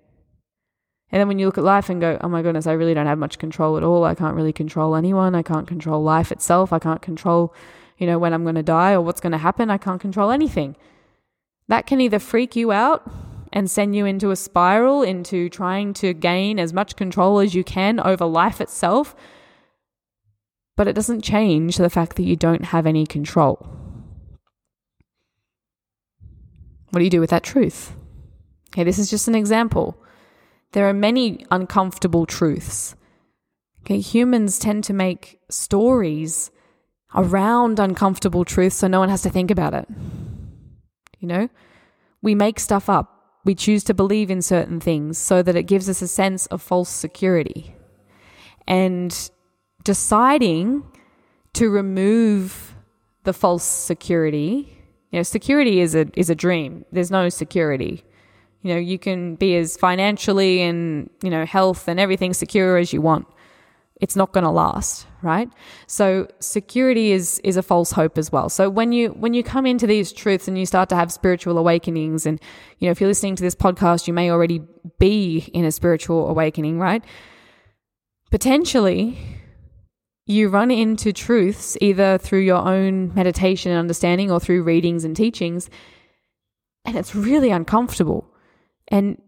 And 1.10 1.20
then 1.20 1.28
when 1.28 1.38
you 1.38 1.46
look 1.46 1.58
at 1.58 1.64
life 1.64 1.88
and 1.88 2.00
go, 2.00 2.18
oh 2.20 2.28
my 2.28 2.42
goodness, 2.42 2.66
I 2.66 2.72
really 2.72 2.92
don't 2.92 3.06
have 3.06 3.18
much 3.18 3.38
control 3.38 3.76
at 3.76 3.82
all. 3.82 4.04
I 4.04 4.14
can't 4.14 4.36
really 4.36 4.52
control 4.52 4.94
anyone. 4.94 5.34
I 5.34 5.42
can't 5.42 5.66
control 5.66 6.02
life 6.02 6.30
itself. 6.30 6.72
I 6.72 6.78
can't 6.78 7.00
control, 7.00 7.54
you 7.96 8.06
know, 8.06 8.18
when 8.18 8.34
I'm 8.34 8.42
going 8.42 8.56
to 8.56 8.62
die 8.62 8.92
or 8.92 9.00
what's 9.00 9.20
going 9.20 9.32
to 9.32 9.38
happen. 9.38 9.70
I 9.70 9.78
can't 9.78 10.00
control 10.00 10.30
anything. 10.30 10.76
That 11.66 11.86
can 11.86 12.00
either 12.00 12.18
freak 12.18 12.56
you 12.56 12.72
out 12.72 13.10
and 13.52 13.70
send 13.70 13.96
you 13.96 14.04
into 14.04 14.30
a 14.30 14.36
spiral 14.36 15.02
into 15.02 15.48
trying 15.48 15.94
to 15.94 16.12
gain 16.12 16.58
as 16.58 16.74
much 16.74 16.96
control 16.96 17.38
as 17.38 17.54
you 17.54 17.64
can 17.64 17.98
over 18.00 18.26
life 18.26 18.60
itself. 18.60 19.16
But 20.76 20.88
it 20.88 20.92
doesn't 20.92 21.22
change 21.22 21.76
the 21.78 21.90
fact 21.90 22.16
that 22.16 22.24
you 22.24 22.36
don't 22.36 22.66
have 22.66 22.86
any 22.86 23.06
control. 23.06 23.66
What 26.90 26.98
do 26.98 27.04
you 27.04 27.10
do 27.10 27.20
with 27.20 27.30
that 27.30 27.42
truth? 27.42 27.94
Okay, 28.70 28.84
this 28.84 28.98
is 28.98 29.10
just 29.10 29.28
an 29.28 29.34
example. 29.34 30.02
There 30.72 30.88
are 30.88 30.94
many 30.94 31.44
uncomfortable 31.50 32.26
truths. 32.26 32.94
Okay, 33.80 34.00
humans 34.00 34.58
tend 34.58 34.84
to 34.84 34.92
make 34.92 35.40
stories 35.48 36.50
around 37.14 37.78
uncomfortable 37.78 38.44
truths 38.44 38.76
so 38.76 38.86
no 38.86 39.00
one 39.00 39.08
has 39.08 39.22
to 39.22 39.30
think 39.30 39.50
about 39.50 39.72
it. 39.72 39.88
You 41.20 41.28
know, 41.28 41.48
we 42.22 42.34
make 42.34 42.60
stuff 42.60 42.88
up. 42.88 43.14
We 43.44 43.54
choose 43.54 43.82
to 43.84 43.94
believe 43.94 44.30
in 44.30 44.42
certain 44.42 44.78
things 44.78 45.16
so 45.16 45.42
that 45.42 45.56
it 45.56 45.62
gives 45.62 45.88
us 45.88 46.02
a 46.02 46.08
sense 46.08 46.46
of 46.46 46.60
false 46.60 46.90
security. 46.90 47.74
And 48.66 49.30
deciding 49.84 50.84
to 51.54 51.70
remove 51.70 52.74
the 53.24 53.32
false 53.32 53.64
security, 53.64 54.78
you 55.10 55.18
know, 55.18 55.22
security 55.22 55.80
is 55.80 55.94
a 55.94 56.06
is 56.14 56.28
a 56.28 56.34
dream. 56.34 56.84
There's 56.92 57.10
no 57.10 57.30
security. 57.30 58.04
You 58.62 58.74
know, 58.74 58.80
you 58.80 58.98
can 58.98 59.36
be 59.36 59.56
as 59.56 59.76
financially 59.76 60.62
and, 60.62 61.10
you 61.22 61.30
know, 61.30 61.46
health 61.46 61.88
and 61.88 62.00
everything 62.00 62.34
secure 62.34 62.76
as 62.76 62.92
you 62.92 63.00
want. 63.00 63.26
It's 64.00 64.14
not 64.14 64.32
going 64.32 64.44
to 64.44 64.50
last, 64.50 65.06
right? 65.22 65.48
So 65.88 66.28
security 66.38 67.10
is 67.10 67.40
is 67.42 67.56
a 67.56 67.62
false 67.62 67.90
hope 67.90 68.16
as 68.16 68.30
well. 68.30 68.48
So 68.48 68.70
when 68.70 68.92
you 68.92 69.08
when 69.10 69.34
you 69.34 69.42
come 69.42 69.66
into 69.66 69.88
these 69.88 70.12
truths 70.12 70.46
and 70.46 70.56
you 70.56 70.66
start 70.66 70.88
to 70.90 70.96
have 70.96 71.10
spiritual 71.10 71.58
awakenings 71.58 72.24
and 72.24 72.40
you 72.78 72.86
know, 72.86 72.92
if 72.92 73.00
you're 73.00 73.08
listening 73.08 73.34
to 73.36 73.42
this 73.42 73.56
podcast, 73.56 74.06
you 74.06 74.14
may 74.14 74.30
already 74.30 74.62
be 75.00 75.50
in 75.52 75.64
a 75.64 75.72
spiritual 75.72 76.28
awakening, 76.28 76.78
right? 76.78 77.04
Potentially 78.30 79.18
you 80.26 80.48
run 80.48 80.70
into 80.70 81.12
truths 81.12 81.76
either 81.80 82.18
through 82.18 82.40
your 82.40 82.58
own 82.58 83.12
meditation 83.14 83.72
and 83.72 83.80
understanding 83.80 84.30
or 84.30 84.38
through 84.38 84.62
readings 84.62 85.04
and 85.04 85.16
teachings 85.16 85.70
and 86.84 86.96
it's 86.96 87.14
really 87.14 87.50
uncomfortable 87.50 88.30
and 88.88 89.20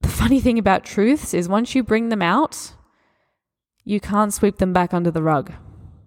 the 0.00 0.08
funny 0.08 0.40
thing 0.40 0.58
about 0.58 0.84
truths 0.84 1.34
is 1.34 1.48
once 1.48 1.74
you 1.74 1.82
bring 1.82 2.08
them 2.08 2.22
out, 2.22 2.72
you 3.84 4.00
can't 4.00 4.32
sweep 4.32 4.58
them 4.58 4.72
back 4.72 4.94
under 4.94 5.10
the 5.10 5.22
rug. 5.22 5.52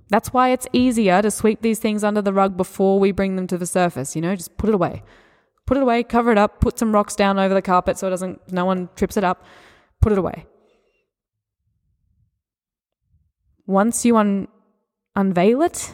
That's 0.10 0.31
why 0.31 0.49
it's 0.49 0.67
easier 0.71 1.21
to 1.21 1.31
sweep 1.31 1.62
these 1.62 1.79
things 1.79 2.03
under 2.03 2.21
the 2.21 2.34
rug 2.34 2.55
before 2.55 2.99
we 2.99 3.12
bring 3.12 3.36
them 3.36 3.47
to 3.47 3.58
the 3.58 3.65
surface, 3.65 4.15
you 4.15 4.21
know, 4.21 4.36
just 4.36 4.58
put 4.58 4.69
it 4.69 4.75
away. 4.75 5.03
Put 5.65 5.77
it 5.77 5.84
away, 5.84 6.03
cover 6.03 6.31
it 6.31 6.38
up, 6.38 6.62
put 6.62 6.77
some 6.77 6.93
rocks 6.93 7.15
down 7.15 7.39
over 7.39 7.53
the 7.53 7.62
carpet 7.62 7.97
so 7.97 8.08
it 8.08 8.12
doesn't 8.12 8.51
no 8.51 8.65
one 8.65 8.89
trips 8.95 9.17
it 9.17 9.23
up. 9.23 9.43
Put 9.99 10.12
it 10.12 10.17
away. 10.17 10.45
Once 13.65 14.05
you 14.05 14.15
un- 14.15 14.47
unveil 15.15 15.63
it, 15.63 15.91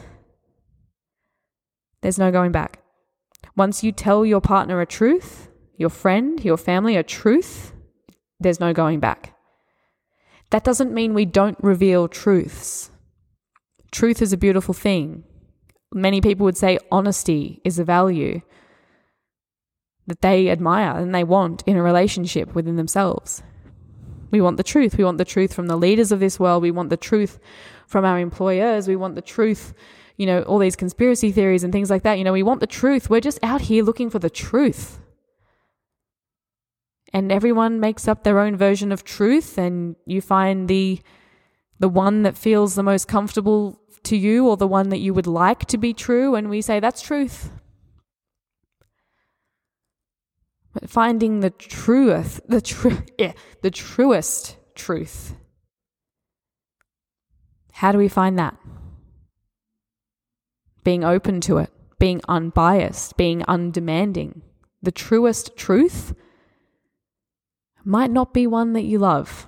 there's 2.02 2.18
no 2.18 2.30
going 2.30 2.52
back. 2.52 2.80
Once 3.56 3.82
you 3.82 3.92
tell 3.92 4.26
your 4.26 4.42
partner 4.42 4.80
a 4.82 4.86
truth, 4.86 5.48
your 5.82 5.90
friend, 5.90 6.42
your 6.44 6.56
family 6.56 6.96
a 6.96 7.02
truth, 7.02 7.72
there's 8.40 8.60
no 8.60 8.72
going 8.72 9.00
back. 9.00 9.34
That 10.50 10.64
doesn't 10.64 10.94
mean 10.94 11.12
we 11.12 11.24
don't 11.24 11.58
reveal 11.60 12.08
truths. 12.08 12.90
Truth 13.90 14.22
is 14.22 14.32
a 14.32 14.38
beautiful 14.38 14.74
thing. 14.74 15.24
Many 15.92 16.20
people 16.20 16.44
would 16.44 16.56
say 16.56 16.78
honesty 16.90 17.60
is 17.64 17.78
a 17.78 17.84
value 17.84 18.40
that 20.06 20.22
they 20.22 20.48
admire 20.48 20.96
and 20.96 21.14
they 21.14 21.24
want 21.24 21.62
in 21.66 21.76
a 21.76 21.82
relationship 21.82 22.54
within 22.54 22.76
themselves. 22.76 23.42
We 24.30 24.40
want 24.40 24.56
the 24.56 24.62
truth. 24.62 24.96
We 24.96 25.04
want 25.04 25.18
the 25.18 25.24
truth 25.24 25.52
from 25.52 25.66
the 25.66 25.76
leaders 25.76 26.12
of 26.12 26.20
this 26.20 26.38
world. 26.38 26.62
We 26.62 26.70
want 26.70 26.90
the 26.90 26.96
truth 26.96 27.40
from 27.86 28.04
our 28.04 28.20
employers. 28.20 28.86
We 28.86 28.96
want 28.96 29.16
the 29.16 29.22
truth, 29.22 29.74
you 30.16 30.26
know, 30.26 30.42
all 30.42 30.58
these 30.58 30.76
conspiracy 30.76 31.32
theories 31.32 31.64
and 31.64 31.72
things 31.72 31.90
like 31.90 32.04
that. 32.04 32.18
You 32.18 32.24
know, 32.24 32.32
we 32.32 32.44
want 32.44 32.60
the 32.60 32.66
truth. 32.66 33.10
We're 33.10 33.20
just 33.20 33.40
out 33.42 33.62
here 33.62 33.82
looking 33.82 34.10
for 34.10 34.20
the 34.20 34.30
truth 34.30 35.01
and 37.12 37.30
everyone 37.30 37.80
makes 37.80 38.08
up 38.08 38.24
their 38.24 38.38
own 38.38 38.56
version 38.56 38.90
of 38.90 39.04
truth 39.04 39.58
and 39.58 39.96
you 40.06 40.20
find 40.20 40.68
the 40.68 41.00
the 41.78 41.88
one 41.88 42.22
that 42.22 42.38
feels 42.38 42.74
the 42.74 42.82
most 42.82 43.08
comfortable 43.08 43.80
to 44.04 44.16
you 44.16 44.46
or 44.46 44.56
the 44.56 44.68
one 44.68 44.88
that 44.90 44.98
you 44.98 45.12
would 45.12 45.26
like 45.26 45.66
to 45.66 45.76
be 45.76 45.92
true 45.92 46.34
and 46.34 46.48
we 46.48 46.60
say 46.62 46.78
that's 46.80 47.02
truth. 47.02 47.50
But 50.72 50.88
finding 50.88 51.40
the 51.40 51.50
truth 51.50 52.40
the 52.48 52.60
tru- 52.60 53.04
yeah, 53.18 53.32
the 53.62 53.70
truest 53.70 54.56
truth. 54.74 55.34
How 57.72 57.90
do 57.92 57.98
we 57.98 58.08
find 58.08 58.38
that? 58.38 58.56
Being 60.84 61.04
open 61.04 61.40
to 61.42 61.58
it 61.58 61.70
being 61.98 62.20
unbiased 62.28 63.16
being 63.16 63.44
undemanding. 63.46 64.42
The 64.82 64.90
truest 64.90 65.56
truth 65.56 66.14
might 67.84 68.10
not 68.10 68.32
be 68.32 68.46
one 68.46 68.72
that 68.74 68.82
you 68.82 68.98
love. 68.98 69.46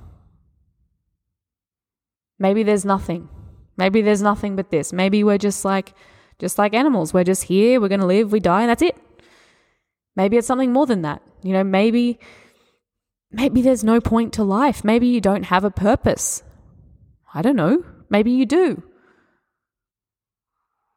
Maybe 2.38 2.62
there's 2.62 2.85
nothing. 2.85 3.29
Maybe 3.77 4.03
there's 4.03 4.23
nothing 4.23 4.57
but 4.57 4.70
this. 4.70 4.92
Maybe 4.92 5.25
we're 5.25 5.38
just 5.38 5.64
like 5.64 5.94
just 6.38 6.59
like 6.59 6.75
animals. 6.75 7.14
We're 7.14 7.25
just 7.25 7.44
here, 7.44 7.81
we're 7.81 7.88
going 7.88 8.01
to 8.01 8.07
live, 8.07 8.33
we 8.33 8.40
die, 8.40 8.62
and 8.62 8.70
that's 8.70 8.83
it. 8.83 8.97
Maybe 10.16 10.37
it's 10.37 10.47
something 10.47 10.73
more 10.73 10.87
than 10.87 11.03
that. 11.03 11.23
You 11.42 11.53
know, 11.53 11.64
maybe 11.64 12.18
maybe 13.31 13.62
there's 13.62 13.85
no 13.85 14.01
point 14.01 14.33
to 14.35 14.44
life. 14.44 14.85
Maybe 14.85 15.07
you 15.07 15.20
don't 15.20 15.44
have 15.44 15.64
a 15.64 15.70
purpose. 15.70 16.42
I 17.33 17.42
don't 17.42 17.57
know. 17.57 17.85
Maybe 18.09 18.31
you 18.31 18.47
do. 18.47 18.83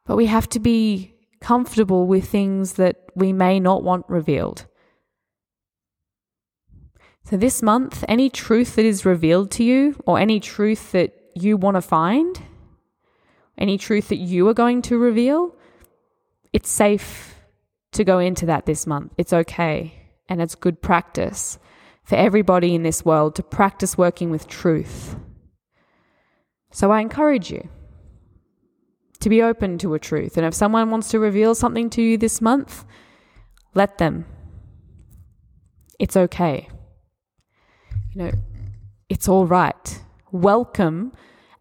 But 0.05 0.17
we 0.17 0.27
have 0.27 0.47
to 0.49 0.59
be 0.59 1.15
comfortable 1.41 2.07
with 2.07 2.29
things 2.29 2.73
that 2.73 2.97
we 3.15 3.33
may 3.33 3.59
not 3.59 3.83
want 3.83 4.05
revealed. 4.07 4.65
So, 7.29 7.35
this 7.35 7.61
month, 7.61 8.05
any 8.07 8.29
truth 8.29 8.77
that 8.77 8.85
is 8.85 9.05
revealed 9.05 9.51
to 9.51 9.63
you, 9.65 9.97
or 10.05 10.17
any 10.17 10.39
truth 10.39 10.93
that 10.93 11.11
you 11.35 11.57
want 11.57 11.75
to 11.75 11.81
find, 11.81 12.41
any 13.57 13.77
truth 13.77 14.07
that 14.07 14.15
you 14.15 14.47
are 14.47 14.53
going 14.53 14.81
to 14.83 14.97
reveal, 14.97 15.53
it's 16.53 16.69
safe 16.69 17.35
to 17.91 18.05
go 18.05 18.19
into 18.19 18.45
that 18.45 18.65
this 18.65 18.87
month. 18.87 19.11
It's 19.17 19.33
okay. 19.33 20.07
And 20.29 20.41
it's 20.41 20.55
good 20.55 20.81
practice 20.81 21.59
for 22.01 22.15
everybody 22.15 22.73
in 22.73 22.83
this 22.83 23.03
world 23.03 23.35
to 23.35 23.43
practice 23.43 23.97
working 23.97 24.29
with 24.31 24.47
truth. 24.47 25.17
So, 26.71 26.91
I 26.91 27.01
encourage 27.01 27.51
you 27.51 27.67
to 29.19 29.27
be 29.27 29.43
open 29.43 29.77
to 29.79 29.95
a 29.95 29.99
truth. 29.99 30.37
And 30.37 30.45
if 30.45 30.53
someone 30.53 30.91
wants 30.91 31.09
to 31.09 31.19
reveal 31.19 31.55
something 31.55 31.89
to 31.89 32.01
you 32.01 32.17
this 32.17 32.39
month, 32.39 32.85
let 33.73 33.97
them. 33.97 34.25
It's 35.99 36.15
okay 36.15 36.69
you 38.17 38.23
know, 38.23 38.31
it's 39.09 39.29
all 39.29 39.45
right. 39.45 40.01
Welcome 40.31 41.11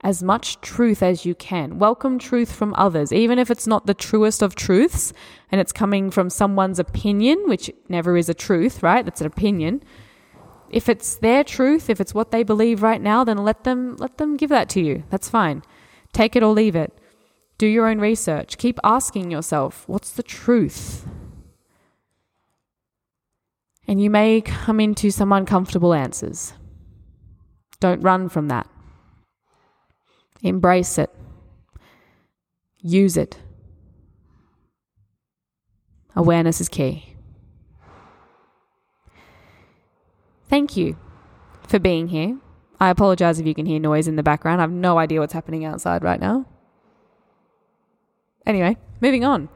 as 0.01 0.23
much 0.23 0.59
truth 0.63 1.03
as 1.03 1.27
you 1.27 1.35
can. 1.35 1.79
Welcome 1.79 2.19
truth 2.19 2.51
from 2.51 2.75
others, 2.79 3.13
even 3.13 3.39
if 3.39 3.51
it's 3.51 3.67
not 3.67 3.87
the 3.87 3.93
truest 3.93 4.41
of 4.41 4.55
truths 4.55 5.13
and 5.53 5.61
it's 5.61 5.73
coming 5.73 6.11
from 6.11 6.31
someone's 6.31 6.79
opinion, 6.79 7.43
which 7.47 7.71
never 7.91 8.17
is 8.17 8.31
a 8.31 8.35
truth, 8.35 8.83
right? 8.83 9.05
That's 9.05 9.21
an 9.21 9.27
opinion. 9.27 9.83
If 10.71 10.89
it's 10.89 11.17
their 11.17 11.45
truth, 11.45 11.91
if 11.91 12.01
it's 12.01 12.15
what 12.15 12.31
they 12.31 12.43
believe 12.43 12.83
right 12.83 13.03
now, 13.03 13.23
then 13.23 13.39
let 13.45 13.65
them 13.65 13.97
let 13.99 14.17
them 14.17 14.39
give 14.39 14.51
that 14.51 14.71
to 14.71 14.81
you. 14.81 15.05
That's 15.11 15.29
fine. 15.29 15.63
Take 16.15 16.37
it 16.37 16.43
or 16.43 16.55
leave 16.55 16.75
it. 16.75 16.97
Do 17.59 17.67
your 17.67 17.87
own 17.87 17.99
research. 17.99 18.57
Keep 18.57 18.81
asking 18.83 19.31
yourself, 19.31 19.85
what's 19.87 20.11
the 20.11 20.23
truth? 20.23 21.07
And 23.89 24.03
you 24.03 24.11
may 24.11 24.41
come 24.41 24.81
into 24.81 25.11
some 25.11 25.33
uncomfortable 25.33 25.95
answers. 25.95 26.53
Don't 27.81 28.01
run 28.01 28.29
from 28.29 28.49
that. 28.49 28.67
Embrace 30.43 30.99
it. 30.99 31.11
Use 32.81 33.17
it. 33.17 33.39
Awareness 36.15 36.61
is 36.61 36.69
key. 36.69 37.17
Thank 40.49 40.77
you 40.77 40.97
for 41.67 41.79
being 41.79 42.09
here. 42.09 42.39
I 42.79 42.91
apologize 42.91 43.41
if 43.41 43.47
you 43.47 43.55
can 43.55 43.67
hear 43.67 43.81
noise 43.81 44.09
in 44.09 44.17
the 44.17 44.23
background. 44.23 44.61
I 44.61 44.65
have 44.65 44.71
no 44.71 44.99
idea 44.99 45.21
what's 45.21 45.33
happening 45.33 45.65
outside 45.65 46.03
right 46.05 46.21
now. 46.21 46.47
Anyway, 48.47 48.77
moving 49.01 49.25
on. 49.25 49.49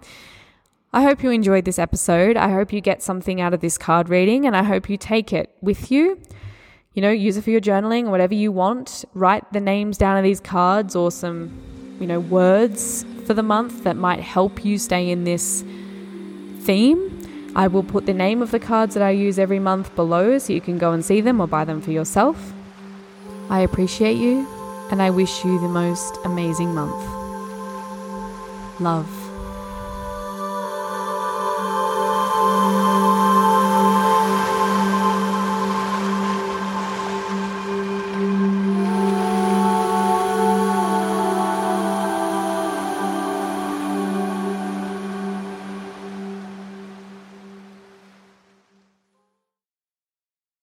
I 0.93 1.03
hope 1.03 1.23
you 1.23 1.31
enjoyed 1.31 1.65
this 1.65 1.79
episode. 1.79 2.37
I 2.37 2.51
hope 2.51 2.73
you 2.73 2.81
get 2.81 3.01
something 3.01 3.41
out 3.41 3.55
of 3.55 3.61
this 3.61 3.79
card 3.79 4.09
reading 4.09 4.45
and 4.45 4.57
I 4.57 4.65
hope 4.65 4.91
you 4.91 4.97
take 4.97 5.33
it 5.33 5.55
with 5.61 5.93
you. 5.93 6.21
You 6.95 7.03
know, 7.03 7.11
use 7.11 7.37
it 7.37 7.45
for 7.45 7.51
your 7.51 7.61
journaling 7.61 8.07
or 8.07 8.11
whatever 8.11 8.35
you 8.35 8.51
want. 8.51 9.05
Write 9.15 9.53
the 9.53 9.61
names 9.61 9.97
down 9.97 10.17
of 10.17 10.25
these 10.25 10.41
cards 10.41 10.97
or 10.97 11.13
some, 11.13 11.97
you 12.01 12.09
know, 12.09 12.19
words 12.19 13.05
for 13.25 13.35
the 13.35 13.43
month 13.43 13.85
that 13.85 13.95
might 13.95 14.19
help 14.19 14.65
you 14.65 14.79
stay 14.79 15.11
in 15.11 15.23
this 15.23 15.63
theme. 16.63 17.53
I 17.55 17.69
will 17.69 17.85
put 17.85 18.07
the 18.07 18.15
name 18.15 18.43
of 18.43 18.51
the 18.51 18.59
cards 18.59 18.95
that 18.95 19.03
I 19.03 19.11
use 19.11 19.39
every 19.39 19.61
month 19.61 19.95
below 19.95 20.39
so 20.39 20.53
you 20.53 20.61
can 20.61 20.77
go 20.77 20.91
and 20.91 21.05
see 21.05 21.21
them 21.21 21.41
or 21.41 21.47
buy 21.47 21.65
them 21.65 21.81
for 21.81 21.93
yourself. 21.93 22.53
I 23.49 23.61
appreciate 23.61 24.17
you 24.17 24.45
and 24.91 25.01
I 25.01 25.11
wish 25.11 25.45
you 25.45 25.61
the 25.61 25.69
most 25.69 26.19
amazing 26.25 26.75
month. 26.75 27.01
Love. 28.81 29.20